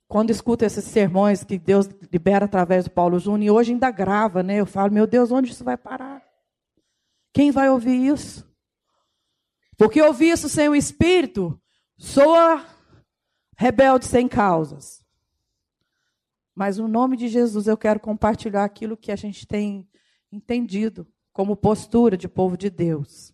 quando 0.06 0.30
escuto 0.30 0.64
esses 0.64 0.84
sermões 0.84 1.44
que 1.44 1.58
Deus 1.58 1.86
libera 2.10 2.46
através 2.46 2.84
do 2.84 2.90
Paulo 2.90 3.18
Júnior, 3.18 3.46
e 3.46 3.50
hoje 3.50 3.72
ainda 3.72 3.90
grava, 3.90 4.42
né? 4.42 4.56
Eu 4.56 4.66
falo, 4.66 4.90
meu 4.90 5.06
Deus, 5.06 5.30
onde 5.30 5.52
isso 5.52 5.62
vai 5.62 5.76
parar? 5.76 6.22
Quem 7.32 7.50
vai 7.50 7.68
ouvir 7.68 8.06
isso? 8.06 8.48
Porque 9.76 10.00
ouvir 10.00 10.30
isso 10.30 10.48
sem 10.48 10.68
o 10.68 10.74
Espírito 10.74 11.60
soa 11.98 12.66
rebelde 13.56 14.06
sem 14.06 14.26
causas. 14.26 15.04
Mas 16.58 16.76
no 16.76 16.88
nome 16.88 17.16
de 17.16 17.28
Jesus 17.28 17.68
eu 17.68 17.76
quero 17.76 18.00
compartilhar 18.00 18.64
aquilo 18.64 18.96
que 18.96 19.12
a 19.12 19.16
gente 19.16 19.46
tem 19.46 19.88
entendido 20.32 21.06
como 21.32 21.56
postura 21.56 22.16
de 22.16 22.26
povo 22.26 22.56
de 22.56 22.68
Deus. 22.68 23.32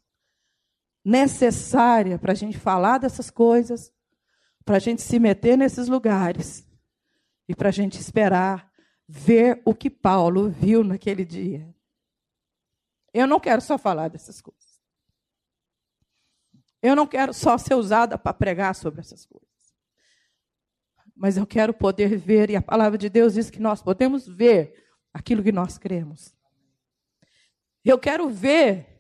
Necessária 1.03 2.19
para 2.19 2.33
a 2.33 2.35
gente 2.35 2.59
falar 2.59 2.99
dessas 2.99 3.31
coisas, 3.31 3.91
para 4.63 4.77
a 4.77 4.79
gente 4.79 5.01
se 5.01 5.19
meter 5.19 5.57
nesses 5.57 5.89
lugares 5.89 6.69
e 7.49 7.55
para 7.55 7.71
a 7.71 7.73
gente 7.73 7.99
esperar 7.99 8.71
ver 9.09 9.63
o 9.65 9.75
que 9.75 9.89
Paulo 9.89 10.51
viu 10.51 10.85
naquele 10.85 11.25
dia. 11.25 11.75
Eu 13.11 13.27
não 13.27 13.41
quero 13.41 13.63
só 13.63 13.79
falar 13.79 14.09
dessas 14.09 14.43
coisas. 14.43 14.83
Eu 16.83 16.95
não 16.95 17.07
quero 17.07 17.33
só 17.33 17.57
ser 17.57 17.75
usada 17.75 18.19
para 18.19 18.35
pregar 18.35 18.75
sobre 18.75 19.01
essas 19.01 19.25
coisas. 19.25 19.54
Mas 21.17 21.37
eu 21.37 21.47
quero 21.47 21.73
poder 21.73 22.17
ver, 22.17 22.51
e 22.51 22.57
a 22.57 22.63
palavra 22.63 22.99
de 22.99 23.09
Deus 23.09 23.35
diz 23.35 23.51
que 23.51 23.61
nós 23.61 23.83
podemos 23.83 24.27
ver 24.27 24.85
aquilo 25.13 25.43
que 25.43 25.53
nós 25.53 25.79
cremos. 25.79 26.35
Eu 27.85 27.99
quero 27.99 28.29
ver 28.29 28.95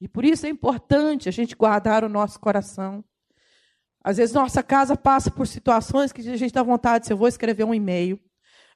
e 0.00 0.06
por 0.06 0.24
isso 0.24 0.46
é 0.46 0.48
importante 0.48 1.28
a 1.28 1.32
gente 1.32 1.56
guardar 1.56 2.04
o 2.04 2.08
nosso 2.08 2.38
coração. 2.38 3.04
Às 4.02 4.16
vezes 4.16 4.34
nossa 4.34 4.62
casa 4.62 4.96
passa 4.96 5.30
por 5.30 5.46
situações 5.46 6.12
que 6.12 6.20
a 6.20 6.36
gente 6.36 6.52
dá 6.52 6.62
vontade, 6.62 7.06
se 7.06 7.12
eu 7.12 7.16
vou 7.16 7.26
escrever 7.26 7.64
um 7.64 7.74
e-mail, 7.74 8.18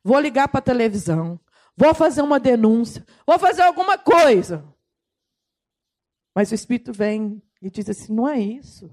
vou 0.03 0.19
ligar 0.19 0.49
para 0.49 0.59
a 0.59 0.63
televisão, 0.63 1.41
vou 1.77 1.95
fazer 1.95 2.23
uma 2.23 2.41
denúncia, 2.41 3.07
vou 3.27 3.39
fazer 3.39 3.63
alguma 3.63 3.97
coisa. 3.97 4.65
Mas 6.35 6.51
o 6.51 6.55
Espírito 6.55 6.93
vem 6.93 7.41
e 7.61 7.71
diz 7.71 7.89
assim: 7.89 8.13
não 8.13 8.29
é 8.29 8.41
isso. 8.41 8.93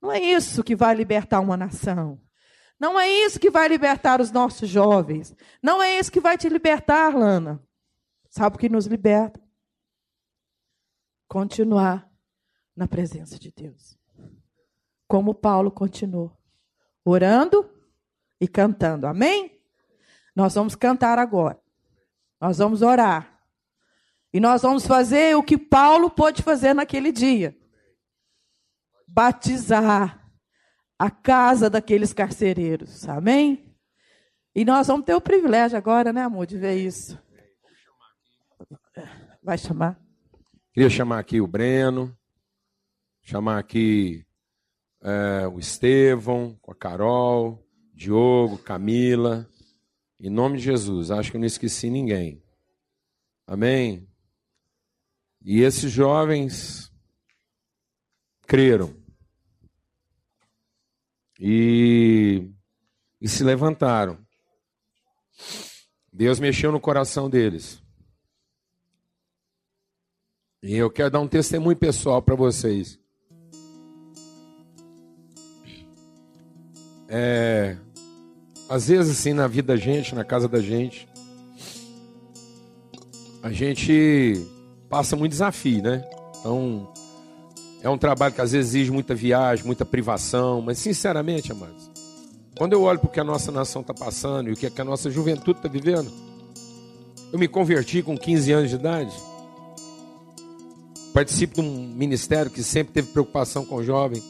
Não 0.00 0.12
é 0.12 0.20
isso 0.20 0.62
que 0.62 0.76
vai 0.76 0.94
libertar 0.94 1.40
uma 1.40 1.56
nação. 1.56 2.20
Não 2.78 2.98
é 3.00 3.08
isso 3.08 3.40
que 3.40 3.50
vai 3.50 3.68
libertar 3.68 4.20
os 4.20 4.30
nossos 4.30 4.68
jovens. 4.68 5.34
Não 5.62 5.82
é 5.82 5.98
isso 5.98 6.12
que 6.12 6.20
vai 6.20 6.36
te 6.36 6.48
libertar, 6.48 7.14
Lana. 7.16 7.62
Sabe 8.28 8.56
o 8.56 8.58
que 8.58 8.68
nos 8.68 8.86
liberta? 8.86 9.40
Continuar 11.26 12.10
na 12.76 12.86
presença 12.86 13.38
de 13.38 13.50
Deus. 13.50 13.98
Como 15.08 15.34
Paulo 15.34 15.70
continuou, 15.70 16.36
orando 17.04 17.70
e 18.40 18.46
cantando. 18.46 19.06
Amém? 19.06 19.58
Nós 20.34 20.54
vamos 20.54 20.74
cantar 20.74 21.18
agora. 21.18 21.58
Nós 22.38 22.58
vamos 22.58 22.82
orar. 22.82 23.40
E 24.32 24.40
nós 24.40 24.60
vamos 24.60 24.86
fazer 24.86 25.34
o 25.34 25.42
que 25.42 25.56
Paulo 25.56 26.10
pôde 26.10 26.42
fazer 26.42 26.74
naquele 26.74 27.10
dia: 27.10 27.56
batizar 29.06 30.26
a 30.98 31.10
casa 31.10 31.70
daqueles 31.70 32.12
carcereiros. 32.12 33.08
Amém? 33.08 33.74
E 34.54 34.64
nós 34.64 34.86
vamos 34.86 35.04
ter 35.04 35.14
o 35.14 35.20
privilégio 35.20 35.76
agora, 35.76 36.12
né, 36.12 36.22
amor, 36.22 36.46
de 36.46 36.56
ver 36.56 36.76
isso. 36.76 37.18
Vai 39.42 39.58
chamar? 39.58 40.00
Queria 40.72 40.90
chamar 40.90 41.18
aqui 41.18 41.40
o 41.40 41.46
Breno, 41.46 42.16
chamar 43.22 43.58
aqui 43.58 44.26
é, 45.02 45.46
o 45.46 45.58
Estevão, 45.58 46.58
a 46.66 46.74
Carol, 46.74 47.62
Diogo, 47.94 48.58
Camila. 48.58 49.48
Em 50.18 50.30
nome 50.30 50.58
de 50.58 50.64
Jesus, 50.64 51.10
acho 51.10 51.30
que 51.30 51.36
eu 51.36 51.40
não 51.40 51.46
esqueci 51.46 51.90
ninguém. 51.90 52.42
Amém? 53.46 54.08
E 55.42 55.60
esses 55.60 55.92
jovens 55.92 56.90
creram 58.46 58.94
e, 61.38 62.50
e 63.20 63.28
se 63.28 63.44
levantaram. 63.44 64.18
Deus 66.12 66.40
mexeu 66.40 66.72
no 66.72 66.80
coração 66.80 67.28
deles. 67.28 67.82
E 70.62 70.74
eu 70.74 70.90
quero 70.90 71.10
dar 71.10 71.20
um 71.20 71.28
testemunho 71.28 71.76
pessoal 71.76 72.22
para 72.22 72.34
vocês. 72.34 72.98
É, 77.08 77.76
às 78.68 78.88
vezes, 78.88 79.18
assim, 79.18 79.32
na 79.32 79.46
vida 79.46 79.74
da 79.74 79.76
gente, 79.76 80.14
na 80.14 80.24
casa 80.24 80.48
da 80.48 80.60
gente, 80.60 81.08
a 83.42 83.52
gente 83.52 84.34
passa 84.88 85.14
muito 85.14 85.32
desafio, 85.32 85.82
né? 85.82 86.04
Então, 86.40 86.92
é 87.86 87.90
um 87.90 87.96
trabalho 87.96 88.34
que 88.34 88.40
às 88.40 88.50
vezes 88.50 88.74
exige 88.74 88.90
muita 88.90 89.14
viagem, 89.14 89.64
muita 89.64 89.84
privação, 89.84 90.60
mas 90.60 90.76
sinceramente, 90.76 91.52
amados, 91.52 91.88
quando 92.58 92.72
eu 92.72 92.82
olho 92.82 92.98
para 92.98 93.08
o 93.08 93.12
que 93.12 93.20
a 93.20 93.24
nossa 93.24 93.52
nação 93.52 93.80
está 93.80 93.94
passando 93.94 94.50
e 94.50 94.52
o 94.52 94.56
que 94.56 94.80
a 94.80 94.84
nossa 94.84 95.08
juventude 95.08 95.60
está 95.60 95.68
vivendo, 95.68 96.10
eu 97.32 97.38
me 97.38 97.46
converti 97.46 98.02
com 98.02 98.18
15 98.18 98.52
anos 98.52 98.70
de 98.70 98.74
idade, 98.74 99.14
participo 101.14 101.54
de 101.54 101.60
um 101.60 101.88
ministério 101.94 102.50
que 102.50 102.60
sempre 102.60 102.92
teve 102.92 103.12
preocupação 103.12 103.64
com 103.64 103.76
o 103.76 103.84
jovem, 103.84 104.20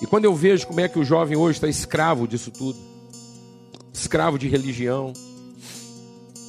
e 0.00 0.06
quando 0.06 0.24
eu 0.24 0.34
vejo 0.34 0.66
como 0.66 0.80
é 0.80 0.88
que 0.88 0.98
o 0.98 1.04
jovem 1.04 1.36
hoje 1.36 1.58
está 1.58 1.68
escravo 1.68 2.26
disso 2.26 2.50
tudo, 2.50 2.78
escravo 3.92 4.38
de 4.38 4.48
religião, 4.48 5.12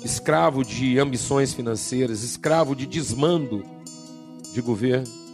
escravo 0.06 0.64
de 0.64 1.00
ambições 1.00 1.54
financeiras, 1.54 2.24
escravo 2.24 2.74
de 2.74 2.86
desmando 2.86 3.62
de 4.54 4.62
governo, 4.62 5.25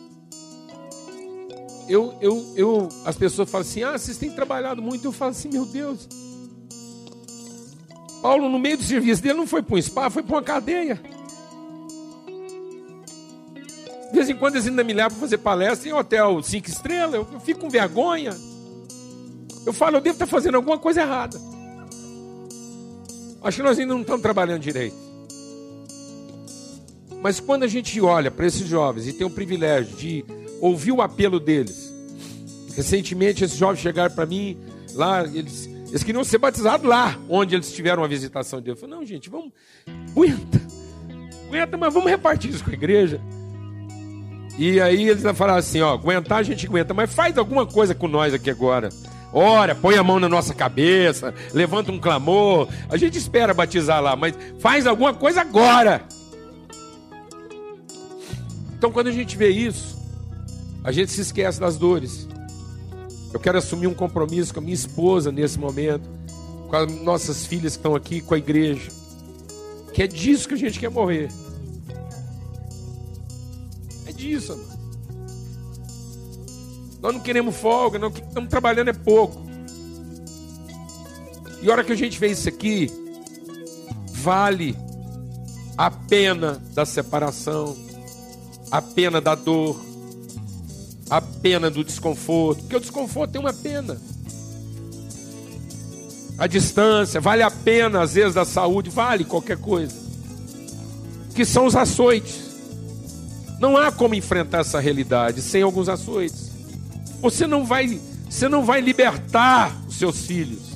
eu, 1.91 2.15
eu, 2.21 2.53
eu, 2.55 2.89
as 3.03 3.17
pessoas 3.17 3.49
falam 3.49 3.67
assim: 3.67 3.83
ah, 3.83 3.97
vocês 3.97 4.17
têm 4.17 4.31
trabalhado 4.31 4.81
muito. 4.81 5.05
Eu 5.05 5.11
falo 5.11 5.31
assim: 5.31 5.49
meu 5.49 5.65
Deus. 5.65 6.07
Paulo, 8.21 8.47
no 8.47 8.57
meio 8.57 8.77
do 8.77 8.83
serviço 8.83 9.21
dele, 9.21 9.35
não 9.35 9.47
foi 9.47 9.61
para 9.61 9.75
um 9.75 9.81
spa, 9.81 10.09
foi 10.09 10.23
para 10.23 10.35
uma 10.35 10.43
cadeia. 10.43 11.01
De 14.09 14.15
vez 14.15 14.29
em 14.29 14.35
quando 14.35 14.55
eles 14.55 14.67
ainda 14.67 14.83
me 14.83 14.93
levam 14.93 15.11
para 15.11 15.19
fazer 15.19 15.37
palestra 15.39 15.89
em 15.89 15.93
hotel 15.93 16.41
cinco 16.43 16.69
estrelas. 16.69 17.15
Eu, 17.15 17.27
eu 17.33 17.39
fico 17.39 17.61
com 17.61 17.69
vergonha. 17.69 18.35
Eu 19.65 19.73
falo, 19.73 19.97
eu 19.97 20.01
devo 20.01 20.15
estar 20.15 20.27
fazendo 20.27 20.55
alguma 20.55 20.77
coisa 20.77 21.01
errada. 21.01 21.39
Acho 23.43 23.57
que 23.57 23.63
nós 23.63 23.79
ainda 23.79 23.93
não 23.93 24.01
estamos 24.01 24.21
trabalhando 24.21 24.61
direito. 24.61 24.95
Mas 27.21 27.39
quando 27.39 27.63
a 27.63 27.67
gente 27.67 27.99
olha 28.01 28.31
para 28.31 28.45
esses 28.45 28.67
jovens 28.67 29.07
e 29.07 29.13
tem 29.13 29.25
o 29.25 29.29
privilégio 29.29 29.95
de 29.95 30.25
ouvi 30.61 30.91
o 30.91 31.01
apelo 31.01 31.39
deles. 31.39 31.80
Recentemente, 32.75 33.43
esses 33.43 33.57
jovens 33.57 33.79
chegaram 33.79 34.13
para 34.13 34.25
mim 34.25 34.57
lá, 34.93 35.23
eles, 35.25 35.67
eles 35.89 36.03
queriam 36.03 36.23
ser 36.23 36.37
batizados 36.37 36.85
lá, 36.85 37.17
onde 37.29 37.55
eles 37.55 37.71
tiveram 37.71 38.01
uma 38.01 38.07
visitação 38.07 38.59
de 38.59 38.65
Deus. 38.65 38.77
Eu 38.77 38.87
falei, 38.87 38.95
não, 38.99 39.05
gente, 39.05 39.29
vamos, 39.29 39.51
aguenta, 40.11 40.61
aguenta, 41.47 41.77
mas 41.77 41.93
vamos 41.93 42.09
repartir 42.09 42.51
isso 42.51 42.63
com 42.63 42.71
a 42.71 42.73
igreja. 42.73 43.21
E 44.57 44.79
aí 44.79 45.09
eles 45.09 45.23
falaram 45.35 45.59
assim, 45.59 45.81
ó, 45.81 45.93
aguentar 45.93 46.39
a 46.39 46.43
gente 46.43 46.67
aguenta, 46.67 46.93
mas 46.93 47.13
faz 47.13 47.37
alguma 47.37 47.65
coisa 47.65 47.95
com 47.95 48.07
nós 48.07 48.33
aqui 48.33 48.49
agora. 48.49 48.89
Ora, 49.33 49.73
põe 49.73 49.95
a 49.95 50.03
mão 50.03 50.19
na 50.19 50.27
nossa 50.27 50.53
cabeça, 50.53 51.33
levanta 51.53 51.91
um 51.91 51.99
clamor. 51.99 52.67
A 52.89 52.97
gente 52.97 53.17
espera 53.17 53.53
batizar 53.53 54.01
lá, 54.01 54.15
mas 54.15 54.35
faz 54.59 54.85
alguma 54.85 55.13
coisa 55.13 55.41
agora. 55.41 56.03
Então, 58.77 58.91
quando 58.91 59.07
a 59.07 59.11
gente 59.11 59.37
vê 59.37 59.49
isso, 59.49 59.97
a 60.83 60.91
gente 60.91 61.11
se 61.11 61.21
esquece 61.21 61.59
das 61.59 61.77
dores. 61.77 62.27
Eu 63.33 63.39
quero 63.39 63.57
assumir 63.57 63.87
um 63.87 63.93
compromisso 63.93 64.53
com 64.53 64.59
a 64.59 64.63
minha 64.63 64.73
esposa 64.73 65.31
nesse 65.31 65.57
momento, 65.57 66.07
com 66.67 66.75
as 66.75 66.91
nossas 67.01 67.45
filhas 67.45 67.73
que 67.73 67.79
estão 67.79 67.95
aqui, 67.95 68.21
com 68.21 68.33
a 68.33 68.37
igreja. 68.37 68.91
Que 69.93 70.03
é 70.03 70.07
disso 70.07 70.47
que 70.47 70.53
a 70.53 70.57
gente 70.57 70.79
quer 70.79 70.89
morrer. 70.89 71.29
É 74.05 74.11
disso, 74.11 74.53
amor. 74.53 74.71
Nós 77.01 77.13
não 77.13 77.21
queremos 77.21 77.55
folga, 77.55 77.97
nós 77.97 78.13
estamos 78.13 78.49
trabalhando 78.49 78.89
é 78.89 78.93
pouco. 78.93 79.41
E 81.61 81.69
a 81.69 81.71
hora 81.71 81.83
que 81.83 81.91
a 81.91 81.95
gente 81.95 82.19
vê 82.19 82.27
isso 82.27 82.47
aqui, 82.47 82.91
vale 84.07 84.77
a 85.77 85.89
pena 85.89 86.61
da 86.73 86.85
separação, 86.85 87.75
a 88.69 88.81
pena 88.81 89.19
da 89.19 89.33
dor, 89.35 89.79
a 91.11 91.19
pena 91.19 91.69
do 91.69 91.83
desconforto, 91.83 92.61
porque 92.61 92.77
o 92.77 92.79
desconforto 92.79 93.31
tem 93.31 93.41
uma 93.41 93.51
pena. 93.51 93.99
A 96.37 96.47
distância, 96.47 97.19
vale 97.19 97.43
a 97.43 97.51
pena, 97.51 98.01
às 98.01 98.13
vezes, 98.13 98.33
da 98.33 98.45
saúde, 98.45 98.89
vale 98.89 99.25
qualquer 99.25 99.57
coisa. 99.57 99.93
Que 101.35 101.43
são 101.43 101.65
os 101.65 101.75
açoites. 101.75 102.39
Não 103.59 103.75
há 103.75 103.91
como 103.91 104.15
enfrentar 104.15 104.59
essa 104.59 104.79
realidade 104.79 105.41
sem 105.41 105.61
alguns 105.61 105.89
açoites. 105.89 106.49
Você 107.21 107.45
não 107.45 107.65
vai, 107.65 107.99
você 108.29 108.47
não 108.47 108.63
vai 108.63 108.79
libertar 108.79 109.75
os 109.89 109.95
seus 109.95 110.25
filhos 110.25 110.71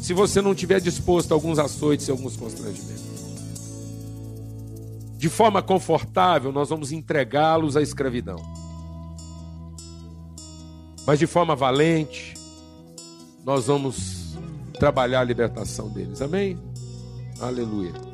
se 0.00 0.14
você 0.14 0.40
não 0.40 0.54
tiver 0.54 0.80
disposto 0.80 1.32
a 1.32 1.34
alguns 1.34 1.58
açoites 1.58 2.06
e 2.06 2.12
alguns 2.12 2.36
constrangimentos. 2.36 3.08
De 5.18 5.28
forma 5.28 5.60
confortável, 5.60 6.52
nós 6.52 6.68
vamos 6.68 6.92
entregá-los 6.92 7.76
à 7.76 7.82
escravidão 7.82 8.67
mas 11.08 11.18
de 11.18 11.26
forma 11.26 11.56
valente, 11.56 12.34
nós 13.42 13.66
vamos 13.66 14.36
trabalhar 14.78 15.20
a 15.20 15.24
libertação 15.24 15.88
deles. 15.88 16.20
Amém? 16.20 16.58
Aleluia. 17.40 18.07